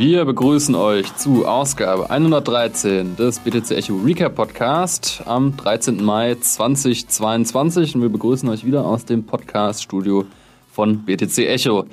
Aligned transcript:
Wir 0.00 0.24
begrüßen 0.24 0.74
euch 0.76 1.14
zu 1.16 1.46
Ausgabe 1.46 2.08
113 2.08 3.16
des 3.16 3.40
BTC 3.40 3.72
Echo 3.72 4.00
Recap 4.02 4.34
Podcast 4.34 5.22
am 5.26 5.58
13. 5.58 6.02
Mai 6.02 6.36
2022 6.36 7.96
und 7.96 8.00
wir 8.00 8.08
begrüßen 8.08 8.48
euch 8.48 8.64
wieder 8.64 8.86
aus 8.86 9.04
dem 9.04 9.26
Podcast 9.26 9.82
Studio 9.82 10.24
von 10.72 11.04
BTC 11.04 11.40
Echo. 11.40 11.84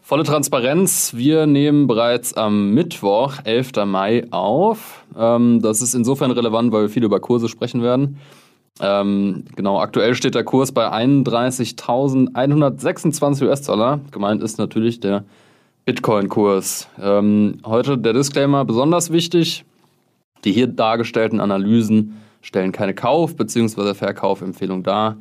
Volle 0.00 0.22
Transparenz, 0.22 1.14
wir 1.16 1.48
nehmen 1.48 1.88
bereits 1.88 2.34
am 2.34 2.72
Mittwoch, 2.72 3.38
11. 3.42 3.84
Mai 3.84 4.28
auf. 4.30 5.02
Ähm, 5.18 5.60
das 5.60 5.82
ist 5.82 5.94
insofern 5.94 6.30
relevant, 6.30 6.70
weil 6.70 6.82
wir 6.82 6.88
viel 6.88 7.02
über 7.02 7.18
Kurse 7.18 7.48
sprechen 7.48 7.82
werden. 7.82 8.18
Ähm, 8.80 9.46
genau, 9.56 9.80
aktuell 9.80 10.14
steht 10.14 10.36
der 10.36 10.44
Kurs 10.44 10.70
bei 10.70 10.88
31.126 10.88 13.44
US-Dollar. 13.44 13.98
Gemeint 14.12 14.40
ist 14.40 14.58
natürlich 14.58 15.00
der 15.00 15.24
Bitcoin-Kurs. 15.90 16.86
Ähm, 17.02 17.58
heute 17.66 17.98
der 17.98 18.12
Disclaimer 18.12 18.64
besonders 18.64 19.10
wichtig. 19.10 19.64
Die 20.44 20.52
hier 20.52 20.68
dargestellten 20.68 21.40
Analysen 21.40 22.20
stellen 22.42 22.70
keine 22.70 22.94
Kauf- 22.94 23.34
bzw. 23.34 23.94
Verkaufempfehlung 23.94 24.84
dar. 24.84 25.16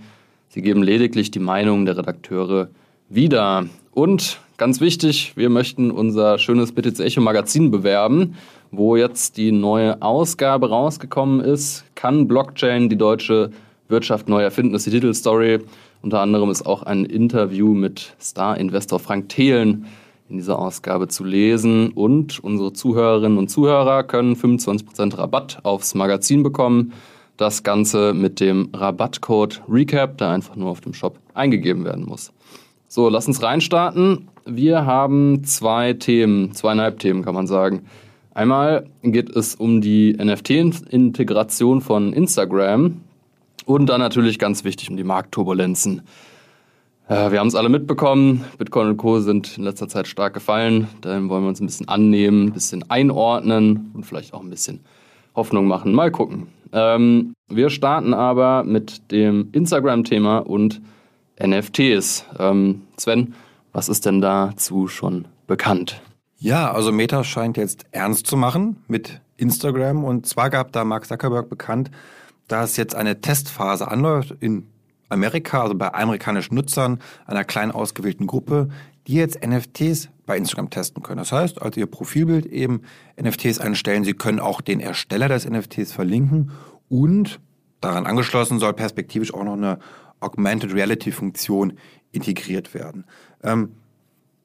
Sie 0.50 0.62
geben 0.62 0.84
lediglich 0.84 1.32
die 1.32 1.40
Meinung 1.40 1.88
der 1.88 1.98
Redakteure 1.98 2.70
wieder. 3.10 3.66
Und 3.90 4.42
ganz 4.58 4.80
wichtig, 4.80 5.34
wir 5.36 5.50
möchten 5.50 5.90
unser 5.90 6.38
schönes 6.38 6.72
BTC 6.72 7.00
Echo 7.00 7.22
Magazin 7.22 7.72
bewerben, 7.72 8.36
wo 8.70 8.96
jetzt 8.96 9.38
die 9.38 9.52
neue 9.52 10.00
Ausgabe 10.04 10.70
rausgekommen 10.70 11.40
ist. 11.40 11.84
Kann 11.96 12.28
Blockchain 12.28 12.90
die 12.90 12.96
deutsche 12.96 13.50
Wirtschaft 13.88 14.30
neu 14.30 14.44
erfinden? 14.44 14.74
Das 14.74 14.86
ist 14.86 14.94
die 14.94 15.00
Titelstory. 15.00 15.62
Unter 16.04 16.20
anderem 16.20 16.52
ist 16.52 16.68
auch 16.68 16.84
ein 16.84 17.06
Interview 17.06 17.74
mit 17.74 18.14
Star-Investor 18.22 19.00
Frank 19.00 19.30
Thelen 19.30 19.88
in 20.30 20.38
dieser 20.38 20.60
Ausgabe 20.60 21.08
zu 21.08 21.24
lesen. 21.24 21.92
Und 21.92 22.40
unsere 22.44 22.74
Zuhörerinnen 22.74 23.38
und 23.38 23.50
Zuhörer 23.50 24.04
können 24.04 24.36
25% 24.36 25.18
Rabatt 25.18 25.60
aufs 25.64 25.96
Magazin 25.96 26.44
bekommen. 26.44 26.94
Das 27.38 27.64
Ganze 27.64 28.14
mit 28.14 28.40
dem 28.40 28.70
Rabattcode 28.74 29.62
RECAP, 29.70 30.18
der 30.18 30.30
einfach 30.30 30.56
nur 30.56 30.70
auf 30.70 30.82
dem 30.82 30.94
Shop 30.94 31.18
eingegeben 31.34 31.86
werden 31.86 32.06
muss. 32.06 32.32
So, 32.88 33.08
lass 33.10 33.28
uns 33.28 33.42
reinstarten. 33.42 34.28
Wir 34.46 34.86
haben 34.86 35.44
zwei 35.44 35.94
Themen, 35.94 36.54
zweieinhalb 36.54 37.00
Themen 37.00 37.24
kann 37.24 37.36
man 37.36 37.48
sagen. 37.48 37.84
Einmal 38.34 38.88
geht 39.04 39.30
es 39.36 39.56
um 39.56 39.82
die 39.82 40.14
NFT-Integration 40.14 41.82
von 41.82 42.14
Instagram 42.14 43.02
und 43.66 43.86
dann 43.88 44.02
natürlich 44.02 44.40
ganz 44.40 44.64
wichtig 44.64 44.90
um 44.90 44.98
die 44.98 45.04
Marktturbulenzen. 45.04 46.02
Äh, 47.10 47.32
wir 47.32 47.40
haben 47.40 47.48
es 47.48 47.56
alle 47.56 47.70
mitbekommen, 47.70 48.46
Bitcoin 48.60 48.88
und 48.88 48.98
Co. 48.98 49.20
sind 49.20 49.58
in 49.58 49.64
letzter 49.64 49.88
Zeit 49.88 50.08
stark 50.08 50.36
gefallen. 50.36 50.88
Dahin 51.02 51.28
wollen 51.28 51.44
wir 51.44 51.50
uns 51.50 51.60
ein 51.60 51.66
bisschen 51.66 51.90
annehmen, 51.90 52.46
ein 52.46 52.54
bisschen 52.54 52.90
einordnen 52.90 53.92
und 53.96 54.06
vielleicht 54.06 54.34
auch 54.34 54.42
ein 54.42 54.50
bisschen 54.50 54.82
Hoffnung 55.36 55.68
machen. 55.68 55.94
Mal 55.94 56.12
gucken. 56.12 56.48
Ähm, 56.72 57.34
wir 57.48 57.72
starten 57.72 58.14
aber 58.14 58.64
mit 58.64 59.12
dem 59.12 59.50
Instagram-Thema 59.54 60.38
und 60.38 60.82
NFTs. 61.44 62.26
Ähm, 62.38 62.84
Sven, 62.98 63.34
was 63.74 63.90
ist 63.90 64.06
denn 64.06 64.22
dazu 64.22 64.88
schon 64.88 65.28
bekannt? 65.48 66.02
Ja, 66.38 66.72
also 66.72 66.92
Meta 66.92 67.24
scheint 67.24 67.58
jetzt 67.58 67.86
ernst 67.92 68.28
zu 68.28 68.38
machen 68.38 68.84
mit 68.88 69.20
Instagram. 69.38 70.04
Und 70.04 70.28
zwar 70.28 70.52
gab 70.52 70.72
da 70.74 70.84
Mark 70.84 71.08
Zuckerberg 71.08 71.50
bekannt, 71.50 71.90
dass 72.48 72.78
jetzt 72.78 72.94
eine 72.94 73.20
Testphase 73.20 73.88
anläuft 73.88 74.36
in 74.40 74.68
Amerika, 75.10 75.64
also 75.64 75.76
bei 75.76 75.94
amerikanischen 75.94 76.56
Nutzern, 76.56 77.00
einer 77.26 77.44
klein 77.44 77.72
ausgewählten 77.72 78.28
Gruppe, 78.28 78.70
die 79.08 79.16
jetzt 79.16 79.46
NFTs 79.46 80.10
bei 80.26 80.38
Instagram 80.38 80.70
testen 80.70 81.02
können. 81.02 81.18
Das 81.18 81.32
heißt, 81.32 81.62
als 81.62 81.76
ihr 81.78 81.88
Profilbild 81.88 82.46
eben 82.46 82.82
NFTs 83.22 83.60
einstellen, 83.60 84.04
sie 84.04 84.14
können 84.14 84.40
auch 84.40 84.62
den 84.62 84.80
Ersteller 84.80 85.28
des 85.28 85.50
NFTs 85.50 85.92
verlinken 85.92 86.52
und 86.90 87.40
daran 87.82 88.06
angeschlossen 88.06 88.60
soll 88.60 88.74
perspektivisch 88.74 89.34
auch 89.34 89.44
noch 89.44 89.54
eine 89.54 89.80
Augmented 90.20 90.74
Reality 90.74 91.12
Funktion 91.12 91.74
integriert 92.12 92.74
werden. 92.74 93.06
Ähm, 93.44 93.74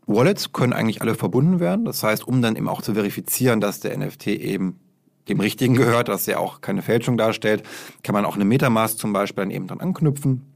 Wallets 0.07 0.53
können 0.53 0.73
eigentlich 0.73 1.03
alle 1.03 1.15
verbunden 1.15 1.61
werden. 1.61 1.85
Das 1.85 2.03
heißt, 2.03 2.27
um 2.27 2.43
dann 2.43 2.57
eben 2.57 2.69
auch 2.69 2.83
zu 2.83 2.95
verifizieren, 2.95 3.61
dass 3.61 3.81
der 3.81 3.97
NFT 3.97 4.29
eben 4.29 4.79
dem 5.29 5.41
Richtigen 5.41 5.75
gehört, 5.75 6.09
dass 6.09 6.29
er 6.29 6.41
auch 6.41 6.61
keine 6.61 6.83
Fälschung 6.83 7.17
darstellt, 7.17 7.63
kann 8.03 8.15
man 8.15 8.25
auch 8.25 8.35
eine 8.35 8.45
Metamask 8.45 8.99
zum 8.99 9.13
Beispiel 9.13 9.45
dann 9.45 9.51
eben 9.51 9.67
dran 9.67 9.81
anknüpfen. 9.81 10.54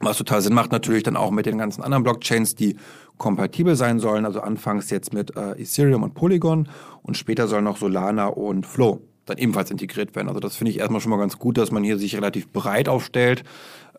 Was 0.00 0.16
total 0.16 0.40
Sinn 0.40 0.54
macht 0.54 0.72
natürlich 0.72 1.02
dann 1.02 1.16
auch 1.16 1.30
mit 1.30 1.44
den 1.46 1.58
ganzen 1.58 1.82
anderen 1.82 2.02
Blockchains, 2.02 2.54
die 2.54 2.76
kompatibel 3.18 3.76
sein 3.76 4.00
sollen. 4.00 4.24
Also 4.24 4.40
anfangs 4.40 4.88
jetzt 4.90 5.12
mit 5.12 5.36
äh, 5.36 5.52
Ethereum 5.52 6.02
und 6.02 6.14
Polygon 6.14 6.68
und 7.02 7.16
später 7.16 7.46
sollen 7.48 7.64
noch 7.64 7.76
Solana 7.76 8.26
und 8.26 8.66
Flow 8.66 9.00
dann 9.26 9.38
ebenfalls 9.38 9.70
integriert 9.70 10.16
werden. 10.16 10.28
Also 10.28 10.40
das 10.40 10.56
finde 10.56 10.70
ich 10.72 10.78
erstmal 10.78 11.00
schon 11.00 11.10
mal 11.10 11.18
ganz 11.18 11.38
gut, 11.38 11.58
dass 11.58 11.70
man 11.70 11.84
hier 11.84 11.98
sich 11.98 12.16
relativ 12.16 12.48
breit 12.50 12.88
aufstellt, 12.88 13.44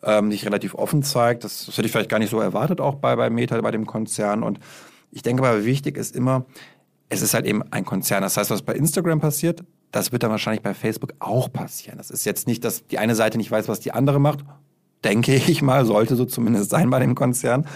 ähm, 0.02 0.30
sich 0.30 0.44
relativ 0.44 0.74
offen 0.74 1.02
zeigt. 1.02 1.44
Das, 1.44 1.66
das 1.66 1.78
hätte 1.78 1.86
ich 1.86 1.92
vielleicht 1.92 2.10
gar 2.10 2.18
nicht 2.18 2.30
so 2.30 2.40
erwartet 2.40 2.80
auch 2.80 2.96
bei, 2.96 3.14
bei 3.16 3.30
Meta, 3.30 3.60
bei 3.60 3.70
dem 3.70 3.86
Konzern. 3.86 4.42
Und 4.42 4.58
ich 5.10 5.22
denke 5.22 5.42
aber, 5.42 5.64
wichtig 5.64 5.96
ist 5.96 6.16
immer, 6.16 6.44
es 7.08 7.22
ist 7.22 7.34
halt 7.34 7.46
eben 7.46 7.62
ein 7.70 7.84
Konzern. 7.84 8.22
Das 8.22 8.36
heißt, 8.36 8.50
was 8.50 8.62
bei 8.62 8.74
Instagram 8.74 9.20
passiert, 9.20 9.62
das 9.92 10.10
wird 10.10 10.22
dann 10.22 10.30
wahrscheinlich 10.30 10.62
bei 10.62 10.74
Facebook 10.74 11.12
auch 11.18 11.52
passieren. 11.52 11.98
Das 11.98 12.10
ist 12.10 12.24
jetzt 12.24 12.46
nicht, 12.46 12.64
dass 12.64 12.86
die 12.86 12.98
eine 12.98 13.14
Seite 13.14 13.38
nicht 13.38 13.50
weiß, 13.50 13.68
was 13.68 13.80
die 13.80 13.92
andere 13.92 14.18
macht 14.18 14.44
denke 15.04 15.34
ich 15.34 15.62
mal, 15.62 15.84
sollte 15.84 16.16
so 16.16 16.24
zumindest 16.24 16.70
sein 16.70 16.90
bei 16.90 16.98
dem 16.98 17.14
Konzern. 17.14 17.66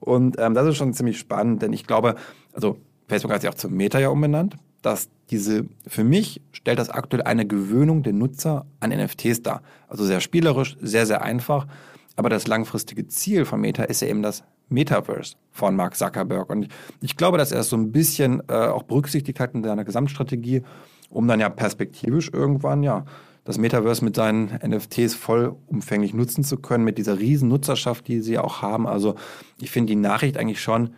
Und 0.00 0.36
ähm, 0.38 0.54
das 0.54 0.66
ist 0.66 0.76
schon 0.76 0.92
ziemlich 0.92 1.18
spannend, 1.18 1.62
denn 1.62 1.72
ich 1.72 1.86
glaube, 1.86 2.16
also 2.52 2.78
Facebook 3.08 3.32
hat 3.32 3.40
sich 3.40 3.50
auch 3.50 3.54
zum 3.54 3.74
Meta 3.74 3.98
ja 3.98 4.08
umbenannt, 4.08 4.56
dass 4.82 5.08
diese, 5.30 5.66
für 5.86 6.04
mich 6.04 6.40
stellt 6.52 6.78
das 6.78 6.90
aktuell 6.90 7.22
eine 7.22 7.46
Gewöhnung 7.46 8.02
der 8.02 8.12
Nutzer 8.12 8.66
an 8.80 8.90
NFTs 8.90 9.42
dar. 9.42 9.62
Also 9.88 10.04
sehr 10.04 10.20
spielerisch, 10.20 10.76
sehr, 10.80 11.06
sehr 11.06 11.22
einfach. 11.22 11.66
Aber 12.14 12.30
das 12.30 12.46
langfristige 12.46 13.06
Ziel 13.08 13.44
von 13.44 13.60
Meta 13.60 13.84
ist 13.84 14.00
ja 14.00 14.08
eben 14.08 14.22
das 14.22 14.44
Metaverse 14.68 15.36
von 15.50 15.76
Mark 15.76 15.96
Zuckerberg. 15.96 16.50
Und 16.50 16.68
ich 17.00 17.16
glaube, 17.16 17.38
dass 17.38 17.52
er 17.52 17.60
es 17.60 17.68
so 17.68 17.76
ein 17.76 17.92
bisschen 17.92 18.42
äh, 18.48 18.54
auch 18.54 18.84
berücksichtigt 18.84 19.38
hat 19.40 19.54
in 19.54 19.62
seiner 19.62 19.84
Gesamtstrategie, 19.84 20.62
um 21.10 21.28
dann 21.28 21.40
ja 21.40 21.48
perspektivisch 21.48 22.30
irgendwann 22.32 22.82
ja 22.82 23.04
das 23.46 23.58
Metaverse 23.58 24.04
mit 24.04 24.16
seinen 24.16 24.58
NFTs 24.66 25.14
vollumfänglich 25.14 26.12
nutzen 26.12 26.42
zu 26.42 26.56
können, 26.56 26.82
mit 26.82 26.98
dieser 26.98 27.20
riesen 27.20 27.48
Nutzerschaft, 27.48 28.08
die 28.08 28.20
sie 28.20 28.38
auch 28.38 28.60
haben. 28.60 28.88
Also 28.88 29.14
ich 29.60 29.70
finde 29.70 29.92
die 29.92 30.00
Nachricht 30.00 30.36
eigentlich 30.36 30.60
schon 30.60 30.90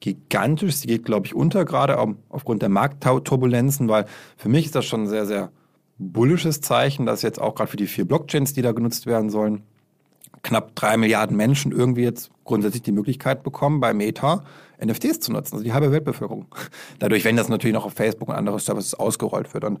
gigantisch. 0.00 0.74
Sie 0.74 0.88
geht, 0.88 1.04
glaube 1.04 1.26
ich, 1.26 1.34
unter, 1.34 1.64
gerade 1.64 1.96
aufgrund 2.28 2.60
der 2.60 2.70
Marktturbulenzen, 2.70 3.88
weil 3.88 4.06
für 4.36 4.48
mich 4.48 4.66
ist 4.66 4.74
das 4.74 4.84
schon 4.84 5.04
ein 5.04 5.08
sehr, 5.08 5.26
sehr 5.26 5.52
bullisches 5.96 6.60
Zeichen, 6.60 7.06
dass 7.06 7.22
jetzt 7.22 7.40
auch 7.40 7.54
gerade 7.54 7.70
für 7.70 7.76
die 7.76 7.86
vier 7.86 8.04
Blockchains, 8.04 8.52
die 8.52 8.62
da 8.62 8.72
genutzt 8.72 9.06
werden 9.06 9.30
sollen, 9.30 9.62
knapp 10.42 10.74
drei 10.74 10.96
Milliarden 10.96 11.36
Menschen 11.36 11.70
irgendwie 11.70 12.02
jetzt 12.02 12.32
grundsätzlich 12.42 12.82
die 12.82 12.90
Möglichkeit 12.90 13.44
bekommen, 13.44 13.78
bei 13.78 13.94
Meta 13.94 14.42
NFTs 14.84 15.20
zu 15.20 15.32
nutzen, 15.32 15.54
also 15.54 15.64
die 15.64 15.72
halbe 15.72 15.92
Weltbevölkerung. 15.92 16.46
Dadurch, 16.98 17.24
wenn 17.24 17.36
das 17.36 17.48
natürlich 17.48 17.74
noch 17.74 17.84
auf 17.84 17.94
Facebook 17.94 18.28
und 18.28 18.34
andere 18.34 18.58
Services 18.58 18.94
ausgerollt 18.94 19.52
wird. 19.54 19.64
Und 19.64 19.78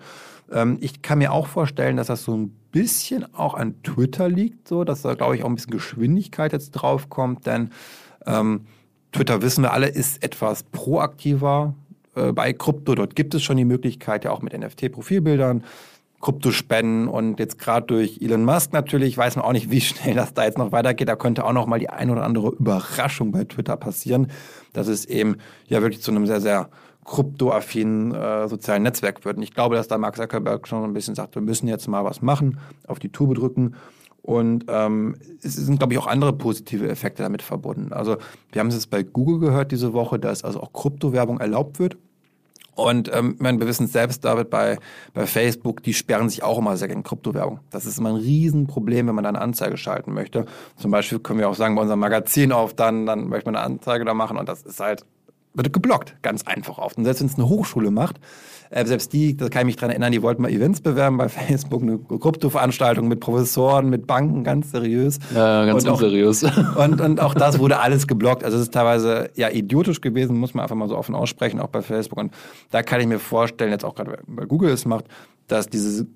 ähm, 0.52 0.78
ich 0.80 1.02
kann 1.02 1.18
mir 1.18 1.32
auch 1.32 1.46
vorstellen, 1.46 1.96
dass 1.96 2.06
das 2.06 2.24
so 2.24 2.36
ein 2.36 2.50
bisschen 2.70 3.32
auch 3.34 3.54
an 3.54 3.82
Twitter 3.82 4.28
liegt, 4.28 4.68
so, 4.68 4.84
dass 4.84 5.02
da, 5.02 5.14
glaube 5.14 5.36
ich, 5.36 5.44
auch 5.44 5.48
ein 5.48 5.54
bisschen 5.54 5.72
Geschwindigkeit 5.72 6.52
jetzt 6.52 6.72
draufkommt, 6.72 7.46
denn 7.46 7.70
ähm, 8.26 8.66
Twitter, 9.12 9.42
wissen 9.42 9.62
wir 9.62 9.72
alle, 9.72 9.88
ist 9.88 10.22
etwas 10.24 10.62
proaktiver 10.62 11.74
äh, 12.14 12.32
bei 12.32 12.52
Krypto. 12.52 12.94
Dort 12.94 13.14
gibt 13.14 13.34
es 13.34 13.42
schon 13.42 13.56
die 13.56 13.64
Möglichkeit, 13.64 14.24
ja 14.24 14.30
auch 14.30 14.42
mit 14.42 14.58
NFT-Profilbildern 14.58 15.64
Kryptospenden 16.22 17.08
und 17.08 17.40
jetzt 17.40 17.58
gerade 17.58 17.86
durch 17.86 18.20
Elon 18.22 18.44
Musk 18.44 18.72
natürlich 18.72 19.18
weiß 19.18 19.36
man 19.36 19.44
auch 19.44 19.52
nicht, 19.52 19.70
wie 19.70 19.80
schnell 19.80 20.14
das 20.14 20.32
da 20.32 20.44
jetzt 20.44 20.56
noch 20.56 20.72
weitergeht. 20.72 21.08
Da 21.08 21.16
könnte 21.16 21.44
auch 21.44 21.52
noch 21.52 21.66
mal 21.66 21.80
die 21.80 21.90
ein 21.90 22.10
oder 22.10 22.22
andere 22.22 22.50
Überraschung 22.50 23.32
bei 23.32 23.44
Twitter 23.44 23.76
passieren, 23.76 24.28
dass 24.72 24.86
es 24.86 25.04
eben 25.04 25.36
ja 25.66 25.82
wirklich 25.82 26.00
zu 26.00 26.12
einem 26.12 26.26
sehr, 26.26 26.40
sehr 26.40 26.70
kryptoaffinen 27.04 28.14
äh, 28.14 28.48
sozialen 28.48 28.84
Netzwerk 28.84 29.24
wird. 29.24 29.36
Und 29.36 29.42
ich 29.42 29.52
glaube, 29.52 29.74
dass 29.74 29.88
da 29.88 29.98
Mark 29.98 30.16
Zuckerberg 30.16 30.68
schon 30.68 30.84
ein 30.84 30.92
bisschen 30.92 31.16
sagt, 31.16 31.34
wir 31.34 31.42
müssen 31.42 31.66
jetzt 31.66 31.88
mal 31.88 32.04
was 32.04 32.22
machen, 32.22 32.58
auf 32.86 33.00
die 33.00 33.10
Tube 33.10 33.34
drücken. 33.34 33.74
Und 34.22 34.66
ähm, 34.68 35.16
es 35.42 35.56
sind, 35.56 35.78
glaube 35.78 35.94
ich, 35.94 35.98
auch 35.98 36.06
andere 36.06 36.32
positive 36.32 36.88
Effekte 36.88 37.24
damit 37.24 37.42
verbunden. 37.42 37.92
Also 37.92 38.18
wir 38.52 38.60
haben 38.60 38.68
es 38.68 38.74
jetzt 38.74 38.90
bei 38.90 39.02
Google 39.02 39.40
gehört 39.40 39.72
diese 39.72 39.92
Woche, 39.92 40.20
dass 40.20 40.44
also 40.44 40.60
auch 40.60 40.72
Kryptowerbung 40.72 41.40
erlaubt 41.40 41.80
wird. 41.80 41.96
Und 42.74 43.10
ähm, 43.14 43.36
meine, 43.38 43.60
wir 43.60 43.66
wissen 43.66 43.84
es 43.84 43.92
selbst, 43.92 44.24
David, 44.24 44.48
bei, 44.48 44.78
bei 45.12 45.26
Facebook, 45.26 45.82
die 45.82 45.92
sperren 45.92 46.30
sich 46.30 46.42
auch 46.42 46.58
immer 46.58 46.76
sehr 46.76 46.88
gegen 46.88 47.02
Kryptowährung. 47.02 47.60
Das 47.70 47.84
ist 47.84 47.98
immer 47.98 48.10
ein 48.10 48.16
Riesenproblem, 48.16 49.08
wenn 49.08 49.14
man 49.14 49.24
da 49.24 49.28
eine 49.28 49.40
Anzeige 49.40 49.76
schalten 49.76 50.14
möchte. 50.14 50.46
Zum 50.76 50.90
Beispiel 50.90 51.18
können 51.18 51.38
wir 51.38 51.50
auch 51.50 51.54
sagen, 51.54 51.74
bei 51.74 51.82
unserem 51.82 52.00
Magazin 52.00 52.50
auf, 52.52 52.74
dann, 52.74 53.04
dann 53.04 53.28
möchte 53.28 53.46
man 53.46 53.56
eine 53.56 53.64
Anzeige 53.64 54.04
da 54.04 54.14
machen 54.14 54.38
und 54.38 54.48
das 54.48 54.62
ist 54.62 54.80
halt 54.80 55.04
wird 55.54 55.72
geblockt, 55.72 56.16
ganz 56.22 56.46
einfach 56.46 56.78
oft. 56.78 56.96
Und 56.96 57.04
selbst 57.04 57.20
wenn 57.20 57.28
es 57.28 57.34
eine 57.34 57.48
Hochschule 57.48 57.90
macht, 57.90 58.20
äh, 58.70 58.86
selbst 58.86 59.12
die, 59.12 59.36
da 59.36 59.48
kann 59.48 59.62
ich 59.62 59.66
mich 59.66 59.76
dran 59.76 59.90
erinnern, 59.90 60.12
die 60.12 60.22
wollten 60.22 60.42
mal 60.42 60.50
Events 60.50 60.80
bewerben 60.80 61.18
bei 61.18 61.28
Facebook, 61.30 61.82
eine 61.82 61.98
Krypto-Veranstaltung 61.98 63.06
mit 63.06 63.20
Professoren, 63.20 63.90
mit 63.90 64.06
Banken, 64.06 64.44
ganz 64.44 64.70
seriös. 64.70 65.18
Ja, 65.34 65.66
ganz 65.66 65.84
und 65.84 65.90
unseriös. 65.90 66.44
Auch, 66.44 66.76
und, 66.84 67.00
und 67.00 67.20
auch 67.20 67.34
das 67.34 67.58
wurde 67.58 67.78
alles 67.80 68.06
geblockt. 68.06 68.44
Also 68.44 68.56
es 68.56 68.64
ist 68.64 68.74
teilweise 68.74 69.30
ja 69.34 69.50
idiotisch 69.50 70.00
gewesen, 70.00 70.38
muss 70.38 70.54
man 70.54 70.62
einfach 70.62 70.76
mal 70.76 70.88
so 70.88 70.96
offen 70.96 71.14
aussprechen, 71.14 71.60
auch 71.60 71.68
bei 71.68 71.82
Facebook. 71.82 72.18
Und 72.18 72.32
da 72.70 72.82
kann 72.82 73.00
ich 73.00 73.06
mir 73.06 73.18
vorstellen, 73.18 73.70
jetzt 73.70 73.84
auch 73.84 73.94
gerade 73.94 74.18
bei 74.26 74.46
Google 74.46 74.70
es 74.70 74.86
macht, 74.86 75.04
dass 75.48 75.66
dieses 75.66 76.06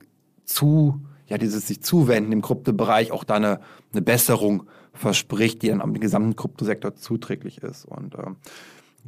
zu, 0.44 1.00
ja, 1.27 1.37
dieses 1.37 1.67
sich 1.67 1.82
zuwenden 1.82 2.32
im 2.32 2.41
Kryptobereich 2.41 3.12
auch 3.12 3.25
da 3.25 3.35
eine, 3.35 3.61
eine 3.93 4.00
Besserung 4.00 4.62
verspricht, 4.94 5.61
die 5.62 5.69
dann 5.69 5.82
am 5.82 5.93
gesamten 5.93 6.37
Kryptosektor 6.37 6.94
zuträglich 6.94 7.59
ist. 7.59 7.85
Und 7.85 8.15
äh, 8.15 8.31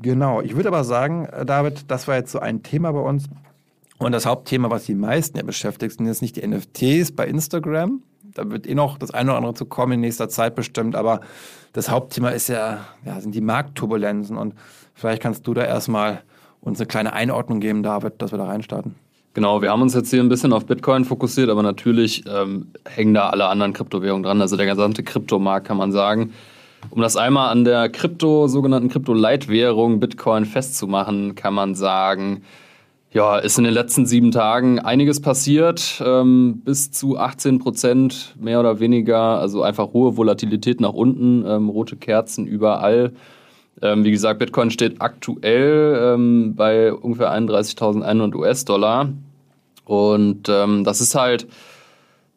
Genau, 0.00 0.40
ich 0.40 0.54
würde 0.56 0.68
aber 0.68 0.84
sagen, 0.84 1.26
äh, 1.26 1.44
David, 1.44 1.90
das 1.90 2.08
war 2.08 2.16
jetzt 2.16 2.32
so 2.32 2.38
ein 2.38 2.62
Thema 2.62 2.92
bei 2.92 3.00
uns. 3.00 3.24
Und 3.98 4.12
das 4.12 4.26
Hauptthema, 4.26 4.70
was 4.70 4.84
die 4.84 4.94
meisten 4.94 5.36
ja 5.36 5.42
beschäftigt, 5.42 5.96
sind 5.96 6.06
jetzt 6.06 6.22
nicht 6.22 6.36
die 6.36 6.46
NFTs 6.46 7.12
bei 7.12 7.26
Instagram. 7.26 8.02
Da 8.22 8.48
wird 8.48 8.66
eh 8.68 8.74
noch 8.74 8.98
das 8.98 9.10
eine 9.10 9.30
oder 9.30 9.38
andere 9.38 9.54
zu 9.54 9.66
kommen 9.66 9.94
in 9.94 10.00
nächster 10.00 10.28
Zeit 10.28 10.54
bestimmt. 10.54 10.94
Aber 10.94 11.20
das 11.72 11.90
Hauptthema 11.90 12.30
ist 12.30 12.48
ja, 12.48 12.84
ja 13.04 13.20
sind 13.20 13.34
die 13.34 13.40
Marktturbulenzen. 13.40 14.36
Und 14.36 14.54
vielleicht 14.94 15.20
kannst 15.20 15.46
du 15.46 15.54
da 15.54 15.64
erstmal 15.64 16.22
uns 16.60 16.78
eine 16.78 16.86
kleine 16.86 17.12
Einordnung 17.12 17.58
geben, 17.58 17.82
David, 17.82 18.22
dass 18.22 18.30
wir 18.30 18.38
da 18.38 18.44
reinstarten. 18.44 18.94
Genau, 19.34 19.62
wir 19.62 19.70
haben 19.70 19.82
uns 19.82 19.94
jetzt 19.94 20.10
hier 20.10 20.20
ein 20.20 20.28
bisschen 20.28 20.52
auf 20.52 20.66
Bitcoin 20.66 21.04
fokussiert, 21.04 21.50
aber 21.50 21.62
natürlich 21.62 22.24
ähm, 22.28 22.68
hängen 22.88 23.14
da 23.14 23.30
alle 23.30 23.46
anderen 23.46 23.72
Kryptowährungen 23.72 24.22
dran. 24.22 24.40
Also 24.40 24.56
der 24.56 24.66
gesamte 24.66 25.02
Kryptomarkt 25.02 25.66
kann 25.66 25.76
man 25.76 25.92
sagen. 25.92 26.32
Um 26.90 27.02
das 27.02 27.16
einmal 27.16 27.50
an 27.50 27.64
der 27.64 27.88
Krypto, 27.88 28.48
sogenannten 28.48 28.88
Krypto-Leitwährung 28.88 30.00
Bitcoin 30.00 30.44
festzumachen, 30.44 31.34
kann 31.34 31.54
man 31.54 31.74
sagen, 31.74 32.42
ja, 33.12 33.38
ist 33.38 33.58
in 33.58 33.64
den 33.64 33.72
letzten 33.72 34.06
sieben 34.06 34.32
Tagen 34.32 34.78
einiges 34.78 35.20
passiert, 35.20 36.02
ähm, 36.04 36.60
bis 36.64 36.90
zu 36.90 37.18
18 37.18 37.58
Prozent 37.58 38.34
mehr 38.38 38.60
oder 38.60 38.80
weniger, 38.80 39.38
also 39.38 39.62
einfach 39.62 39.92
hohe 39.92 40.16
Volatilität 40.16 40.80
nach 40.80 40.92
unten, 40.92 41.44
ähm, 41.46 41.68
rote 41.68 41.96
Kerzen 41.96 42.46
überall. 42.46 43.12
Ähm, 43.80 44.04
wie 44.04 44.10
gesagt, 44.10 44.40
Bitcoin 44.40 44.70
steht 44.70 45.00
aktuell 45.00 46.14
ähm, 46.14 46.54
bei 46.54 46.92
ungefähr 46.92 47.32
31.100 47.32 48.34
US-Dollar 48.34 49.08
und 49.84 50.48
ähm, 50.48 50.84
das 50.84 51.00
ist 51.00 51.14
halt 51.14 51.46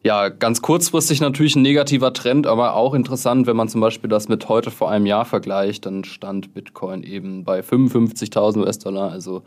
ja, 0.04 0.30
ganz 0.30 0.62
kurzfristig 0.62 1.22
natürlich 1.22 1.56
ein 1.56 1.62
negativer 1.62 2.12
Trend, 2.14 2.48
aber 2.48 2.76
auch 2.76 2.94
interessant, 2.94 3.46
wenn 3.46 3.56
man 3.56 3.70
zum 3.70 3.82
Beispiel 3.82 4.10
das 4.10 4.30
mit 4.30 4.50
heute 4.50 4.72
vor 4.72 4.90
einem 4.90 5.06
Jahr 5.06 5.26
vergleicht, 5.26 5.86
dann 5.86 6.04
stand 6.04 6.54
Bitcoin 6.54 7.04
eben 7.04 7.44
bei 7.44 7.60
55.000 7.60 8.58
US-Dollar, 8.58 9.12
also 9.12 9.44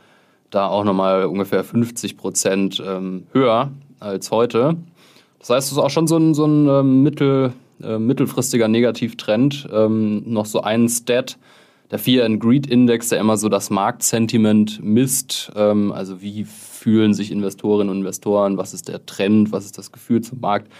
da 0.50 0.68
auch 0.68 0.84
nochmal 0.84 1.24
ungefähr 1.24 1.64
50 1.64 2.16
Prozent 2.16 2.82
ähm, 2.86 3.26
höher 3.32 3.72
als 3.98 4.30
heute. 4.30 4.76
Das 5.40 5.50
heißt, 5.50 5.66
es 5.66 5.72
ist 5.72 5.78
auch 5.78 5.90
schon 5.90 6.06
so 6.06 6.16
ein, 6.16 6.34
so 6.34 6.46
ein 6.46 6.68
ähm, 6.68 7.02
mittel, 7.02 7.52
äh, 7.82 7.98
mittelfristiger 7.98 8.68
Negativtrend. 8.68 9.68
Ähm, 9.72 10.22
noch 10.26 10.46
so 10.46 10.62
ein 10.62 10.88
Stat, 10.88 11.36
der 11.90 11.98
Fear 11.98 12.24
and 12.24 12.40
Greed 12.40 12.66
Index, 12.66 13.08
der 13.08 13.18
immer 13.18 13.36
so 13.36 13.48
das 13.48 13.70
Marktsentiment 13.70 14.82
misst, 14.82 15.52
ähm, 15.56 15.92
also 15.92 16.22
wie 16.22 16.46
fühlen 16.84 17.14
sich 17.14 17.32
Investorinnen 17.32 17.88
und 17.88 18.00
Investoren, 18.00 18.58
was 18.58 18.74
ist 18.74 18.88
der 18.88 19.06
Trend, 19.06 19.52
was 19.52 19.64
ist 19.64 19.78
das 19.78 19.90
Gefühl 19.90 20.20
zum 20.20 20.40
Markt. 20.40 20.70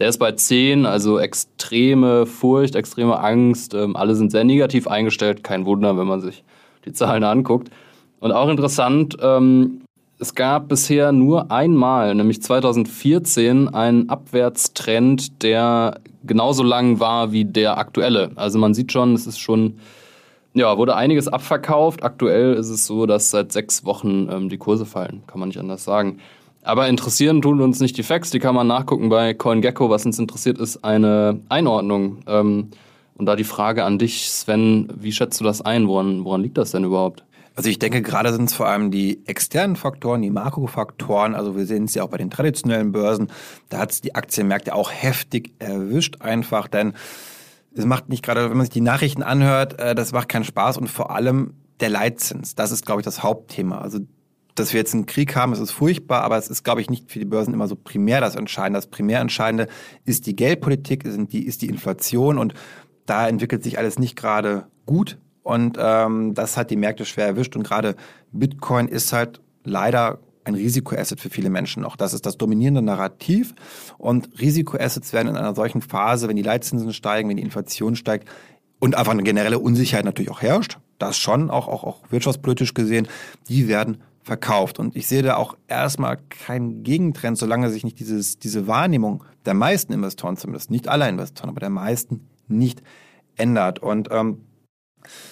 Der 0.00 0.08
ist 0.08 0.18
bei 0.18 0.32
10, 0.32 0.86
also 0.86 1.20
extreme 1.20 2.26
Furcht, 2.26 2.74
extreme 2.74 3.20
Angst. 3.20 3.72
Ähm, 3.72 3.94
alle 3.94 4.16
sind 4.16 4.32
sehr 4.32 4.42
negativ 4.42 4.88
eingestellt. 4.88 5.44
Kein 5.44 5.64
Wunder, 5.64 5.96
wenn 5.96 6.08
man 6.08 6.20
sich 6.20 6.42
die 6.84 6.92
Zahlen 6.92 7.22
anguckt. 7.22 7.70
Und 8.18 8.32
auch 8.32 8.48
interessant, 8.48 9.16
ähm, 9.20 9.82
es 10.18 10.34
gab 10.34 10.68
bisher 10.68 11.12
nur 11.12 11.52
einmal, 11.52 12.12
nämlich 12.16 12.42
2014, 12.42 13.68
einen 13.68 14.08
Abwärtstrend, 14.08 15.44
der 15.44 16.00
genauso 16.24 16.64
lang 16.64 16.98
war 16.98 17.30
wie 17.30 17.44
der 17.44 17.78
aktuelle. 17.78 18.32
Also 18.34 18.58
man 18.58 18.74
sieht 18.74 18.90
schon, 18.90 19.14
es 19.14 19.28
ist 19.28 19.38
schon 19.38 19.78
ja, 20.54 20.76
wurde 20.76 20.96
einiges 20.96 21.28
abverkauft. 21.28 22.02
Aktuell 22.02 22.54
ist 22.54 22.68
es 22.68 22.86
so, 22.86 23.06
dass 23.06 23.30
seit 23.30 23.52
sechs 23.52 23.84
Wochen 23.84 24.28
ähm, 24.30 24.48
die 24.48 24.58
Kurse 24.58 24.84
fallen. 24.84 25.22
Kann 25.26 25.40
man 25.40 25.48
nicht 25.48 25.58
anders 25.58 25.84
sagen. 25.84 26.18
Aber 26.62 26.88
interessieren 26.88 27.42
tun 27.42 27.60
uns 27.60 27.80
nicht 27.80 27.96
die 27.96 28.02
Facts. 28.02 28.30
Die 28.30 28.38
kann 28.38 28.54
man 28.54 28.66
nachgucken 28.66 29.08
bei 29.08 29.34
CoinGecko. 29.34 29.90
Was 29.90 30.06
uns 30.06 30.18
interessiert, 30.18 30.58
ist 30.58 30.84
eine 30.84 31.40
Einordnung. 31.48 32.18
Ähm, 32.26 32.70
und 33.14 33.26
da 33.26 33.36
die 33.36 33.44
Frage 33.44 33.84
an 33.84 33.98
dich, 33.98 34.30
Sven, 34.30 34.88
wie 34.94 35.12
schätzt 35.12 35.40
du 35.40 35.44
das 35.44 35.62
ein? 35.62 35.88
Woran, 35.88 36.24
woran 36.24 36.42
liegt 36.42 36.58
das 36.58 36.70
denn 36.70 36.84
überhaupt? 36.84 37.24
Also 37.54 37.68
ich 37.68 37.78
denke, 37.78 38.00
gerade 38.00 38.32
sind 38.32 38.48
es 38.48 38.54
vor 38.54 38.66
allem 38.66 38.90
die 38.90 39.26
externen 39.26 39.76
Faktoren, 39.76 40.22
die 40.22 40.30
Makrofaktoren. 40.30 41.34
Also 41.34 41.56
wir 41.56 41.66
sehen 41.66 41.84
es 41.84 41.94
ja 41.94 42.02
auch 42.02 42.08
bei 42.08 42.16
den 42.16 42.30
traditionellen 42.30 42.92
Börsen. 42.92 43.28
Da 43.68 43.78
hat 43.78 43.92
es 43.92 44.00
die 44.00 44.14
Aktienmärkte 44.14 44.74
auch 44.74 44.90
heftig 44.90 45.52
erwischt 45.58 46.22
einfach, 46.22 46.68
denn 46.68 46.94
es 47.74 47.84
macht 47.84 48.08
nicht 48.08 48.24
gerade, 48.24 48.50
wenn 48.50 48.56
man 48.56 48.66
sich 48.66 48.70
die 48.70 48.80
Nachrichten 48.80 49.22
anhört, 49.22 49.78
äh, 49.78 49.94
das 49.94 50.12
macht 50.12 50.28
keinen 50.28 50.44
Spaß 50.44 50.78
und 50.78 50.88
vor 50.88 51.10
allem 51.10 51.54
der 51.80 51.90
Leitzins. 51.90 52.54
Das 52.54 52.72
ist, 52.72 52.86
glaube 52.86 53.00
ich, 53.00 53.04
das 53.04 53.22
Hauptthema. 53.22 53.80
Also, 53.80 54.00
dass 54.54 54.72
wir 54.72 54.80
jetzt 54.80 54.94
einen 54.94 55.06
Krieg 55.06 55.34
haben, 55.34 55.52
ist 55.52 55.70
furchtbar, 55.70 56.22
aber 56.22 56.36
es 56.36 56.48
ist, 56.48 56.62
glaube 56.62 56.80
ich, 56.80 56.90
nicht 56.90 57.10
für 57.10 57.18
die 57.18 57.24
Börsen 57.24 57.54
immer 57.54 57.68
so 57.68 57.76
primär 57.76 58.20
das 58.20 58.36
Entscheidende. 58.36 58.78
Das 58.78 58.86
primär 58.86 59.20
Entscheidende 59.20 59.66
ist 60.04 60.26
die 60.26 60.36
Geldpolitik, 60.36 61.04
ist 61.04 61.18
die, 61.32 61.46
ist 61.46 61.62
die 61.62 61.68
Inflation 61.68 62.38
und 62.38 62.54
da 63.06 63.26
entwickelt 63.26 63.64
sich 63.64 63.78
alles 63.78 63.98
nicht 63.98 64.16
gerade 64.16 64.66
gut 64.86 65.18
und 65.42 65.76
ähm, 65.80 66.34
das 66.34 66.56
hat 66.56 66.70
die 66.70 66.76
Märkte 66.76 67.04
schwer 67.04 67.26
erwischt 67.26 67.56
und 67.56 67.62
gerade 67.62 67.96
Bitcoin 68.30 68.88
ist 68.88 69.12
halt 69.12 69.40
leider 69.64 70.20
ein 70.44 70.54
Risikoasset 70.54 71.20
für 71.20 71.30
viele 71.30 71.50
Menschen 71.50 71.82
noch. 71.82 71.96
Das 71.96 72.14
ist 72.14 72.26
das 72.26 72.36
dominierende 72.36 72.82
Narrativ. 72.82 73.54
Und 73.98 74.28
Risikoassets 74.40 75.12
werden 75.12 75.28
in 75.28 75.36
einer 75.36 75.54
solchen 75.54 75.82
Phase, 75.82 76.28
wenn 76.28 76.36
die 76.36 76.42
Leitzinsen 76.42 76.92
steigen, 76.92 77.28
wenn 77.28 77.36
die 77.36 77.42
Inflation 77.42 77.96
steigt 77.96 78.28
und 78.78 78.96
einfach 78.96 79.12
eine 79.12 79.22
generelle 79.22 79.58
Unsicherheit 79.58 80.04
natürlich 80.04 80.30
auch 80.30 80.42
herrscht, 80.42 80.78
das 80.98 81.16
schon, 81.16 81.50
auch, 81.50 81.68
auch, 81.68 81.84
auch 81.84 82.00
wirtschaftspolitisch 82.10 82.74
gesehen, 82.74 83.08
die 83.48 83.68
werden 83.68 83.98
verkauft. 84.22 84.78
Und 84.78 84.96
ich 84.96 85.06
sehe 85.06 85.22
da 85.22 85.36
auch 85.36 85.56
erstmal 85.68 86.16
keinen 86.16 86.82
Gegentrend, 86.82 87.38
solange 87.38 87.70
sich 87.70 87.84
nicht 87.84 87.98
dieses, 87.98 88.38
diese 88.38 88.66
Wahrnehmung 88.66 89.24
der 89.44 89.54
meisten 89.54 89.92
Investoren 89.92 90.36
zumindest, 90.36 90.70
nicht 90.70 90.88
aller 90.88 91.08
Investoren, 91.08 91.50
aber 91.50 91.60
der 91.60 91.70
meisten 91.70 92.28
nicht 92.48 92.82
ändert. 93.36 93.80
Und 93.80 94.08
ähm, 94.10 94.42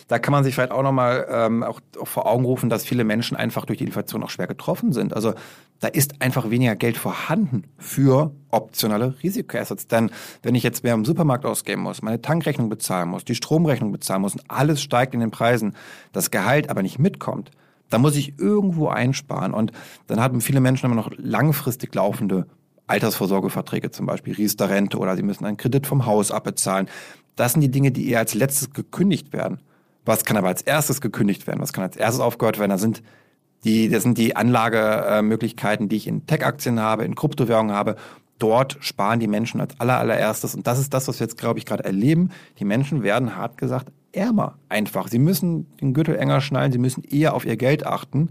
da 0.08 0.18
kann 0.18 0.32
man 0.32 0.44
sich 0.44 0.54
vielleicht 0.54 0.72
auch 0.72 0.82
nochmal 0.82 1.26
ähm, 1.30 1.62
auch, 1.62 1.80
auch 2.00 2.08
vor 2.08 2.26
Augen 2.26 2.44
rufen, 2.44 2.70
dass 2.70 2.84
viele 2.84 3.04
Menschen 3.04 3.36
einfach 3.36 3.64
durch 3.64 3.78
die 3.78 3.84
Inflation 3.84 4.22
auch 4.22 4.30
schwer 4.30 4.46
getroffen 4.46 4.92
sind. 4.92 5.14
Also 5.14 5.34
da 5.80 5.88
ist 5.88 6.20
einfach 6.20 6.50
weniger 6.50 6.76
Geld 6.76 6.96
vorhanden 6.96 7.64
für 7.78 8.32
optionale 8.50 9.14
Risikoassets. 9.22 9.88
Denn 9.88 10.10
wenn 10.42 10.54
ich 10.54 10.62
jetzt 10.62 10.84
mehr 10.84 10.94
im 10.94 11.04
Supermarkt 11.04 11.46
ausgeben 11.46 11.82
muss, 11.82 12.02
meine 12.02 12.20
Tankrechnung 12.20 12.68
bezahlen 12.68 13.08
muss, 13.08 13.24
die 13.24 13.34
Stromrechnung 13.34 13.90
bezahlen 13.90 14.22
muss 14.22 14.34
und 14.34 14.44
alles 14.48 14.82
steigt 14.82 15.14
in 15.14 15.20
den 15.20 15.30
Preisen, 15.30 15.74
das 16.12 16.30
Gehalt 16.30 16.68
aber 16.68 16.82
nicht 16.82 16.98
mitkommt, 16.98 17.50
dann 17.88 18.02
muss 18.02 18.16
ich 18.16 18.38
irgendwo 18.38 18.88
einsparen. 18.88 19.52
Und 19.52 19.72
dann 20.06 20.20
haben 20.20 20.40
viele 20.40 20.60
Menschen 20.60 20.86
immer 20.86 20.94
noch 20.94 21.10
langfristig 21.16 21.94
laufende 21.94 22.46
Altersvorsorgeverträge, 22.86 23.90
zum 23.90 24.06
Beispiel 24.06 24.34
Riester-Rente 24.34 24.98
oder 24.98 25.16
sie 25.16 25.22
müssen 25.22 25.46
einen 25.46 25.56
Kredit 25.56 25.86
vom 25.86 26.06
Haus 26.06 26.32
abbezahlen. 26.32 26.88
Das 27.40 27.52
sind 27.52 27.62
die 27.62 27.70
Dinge, 27.70 27.90
die 27.90 28.10
eher 28.10 28.18
als 28.18 28.34
letztes 28.34 28.72
gekündigt 28.72 29.32
werden. 29.32 29.60
Was 30.04 30.24
kann 30.24 30.36
aber 30.36 30.48
als 30.48 30.60
erstes 30.60 31.00
gekündigt 31.00 31.46
werden? 31.46 31.60
Was 31.60 31.72
kann 31.72 31.84
als 31.84 31.96
erstes 31.96 32.20
aufgehört 32.20 32.58
werden? 32.58 32.70
Das 32.70 32.82
sind 32.82 33.02
die, 33.64 33.88
das 33.88 34.02
sind 34.02 34.18
die 34.18 34.36
Anlagemöglichkeiten, 34.36 35.88
die 35.88 35.96
ich 35.96 36.06
in 36.06 36.26
Tech-Aktien 36.26 36.80
habe, 36.80 37.04
in 37.04 37.14
Kryptowährungen 37.14 37.74
habe. 37.74 37.96
Dort 38.38 38.76
sparen 38.80 39.20
die 39.20 39.26
Menschen 39.26 39.60
als 39.60 39.78
aller, 39.80 39.98
allererstes. 39.98 40.54
Und 40.54 40.66
das 40.66 40.78
ist 40.78 40.92
das, 40.92 41.08
was 41.08 41.18
wir 41.18 41.26
jetzt, 41.26 41.38
glaube 41.38 41.58
ich, 41.58 41.64
gerade 41.64 41.84
erleben. 41.84 42.30
Die 42.58 42.66
Menschen 42.66 43.02
werden, 43.02 43.36
hart 43.36 43.56
gesagt, 43.56 43.90
ärmer 44.12 44.58
einfach. 44.68 45.08
Sie 45.08 45.18
müssen 45.18 45.66
den 45.80 45.94
Gürtel 45.94 46.16
enger 46.16 46.42
schnallen, 46.42 46.72
sie 46.72 46.78
müssen 46.78 47.02
eher 47.04 47.32
auf 47.32 47.46
ihr 47.46 47.56
Geld 47.56 47.86
achten. 47.86 48.28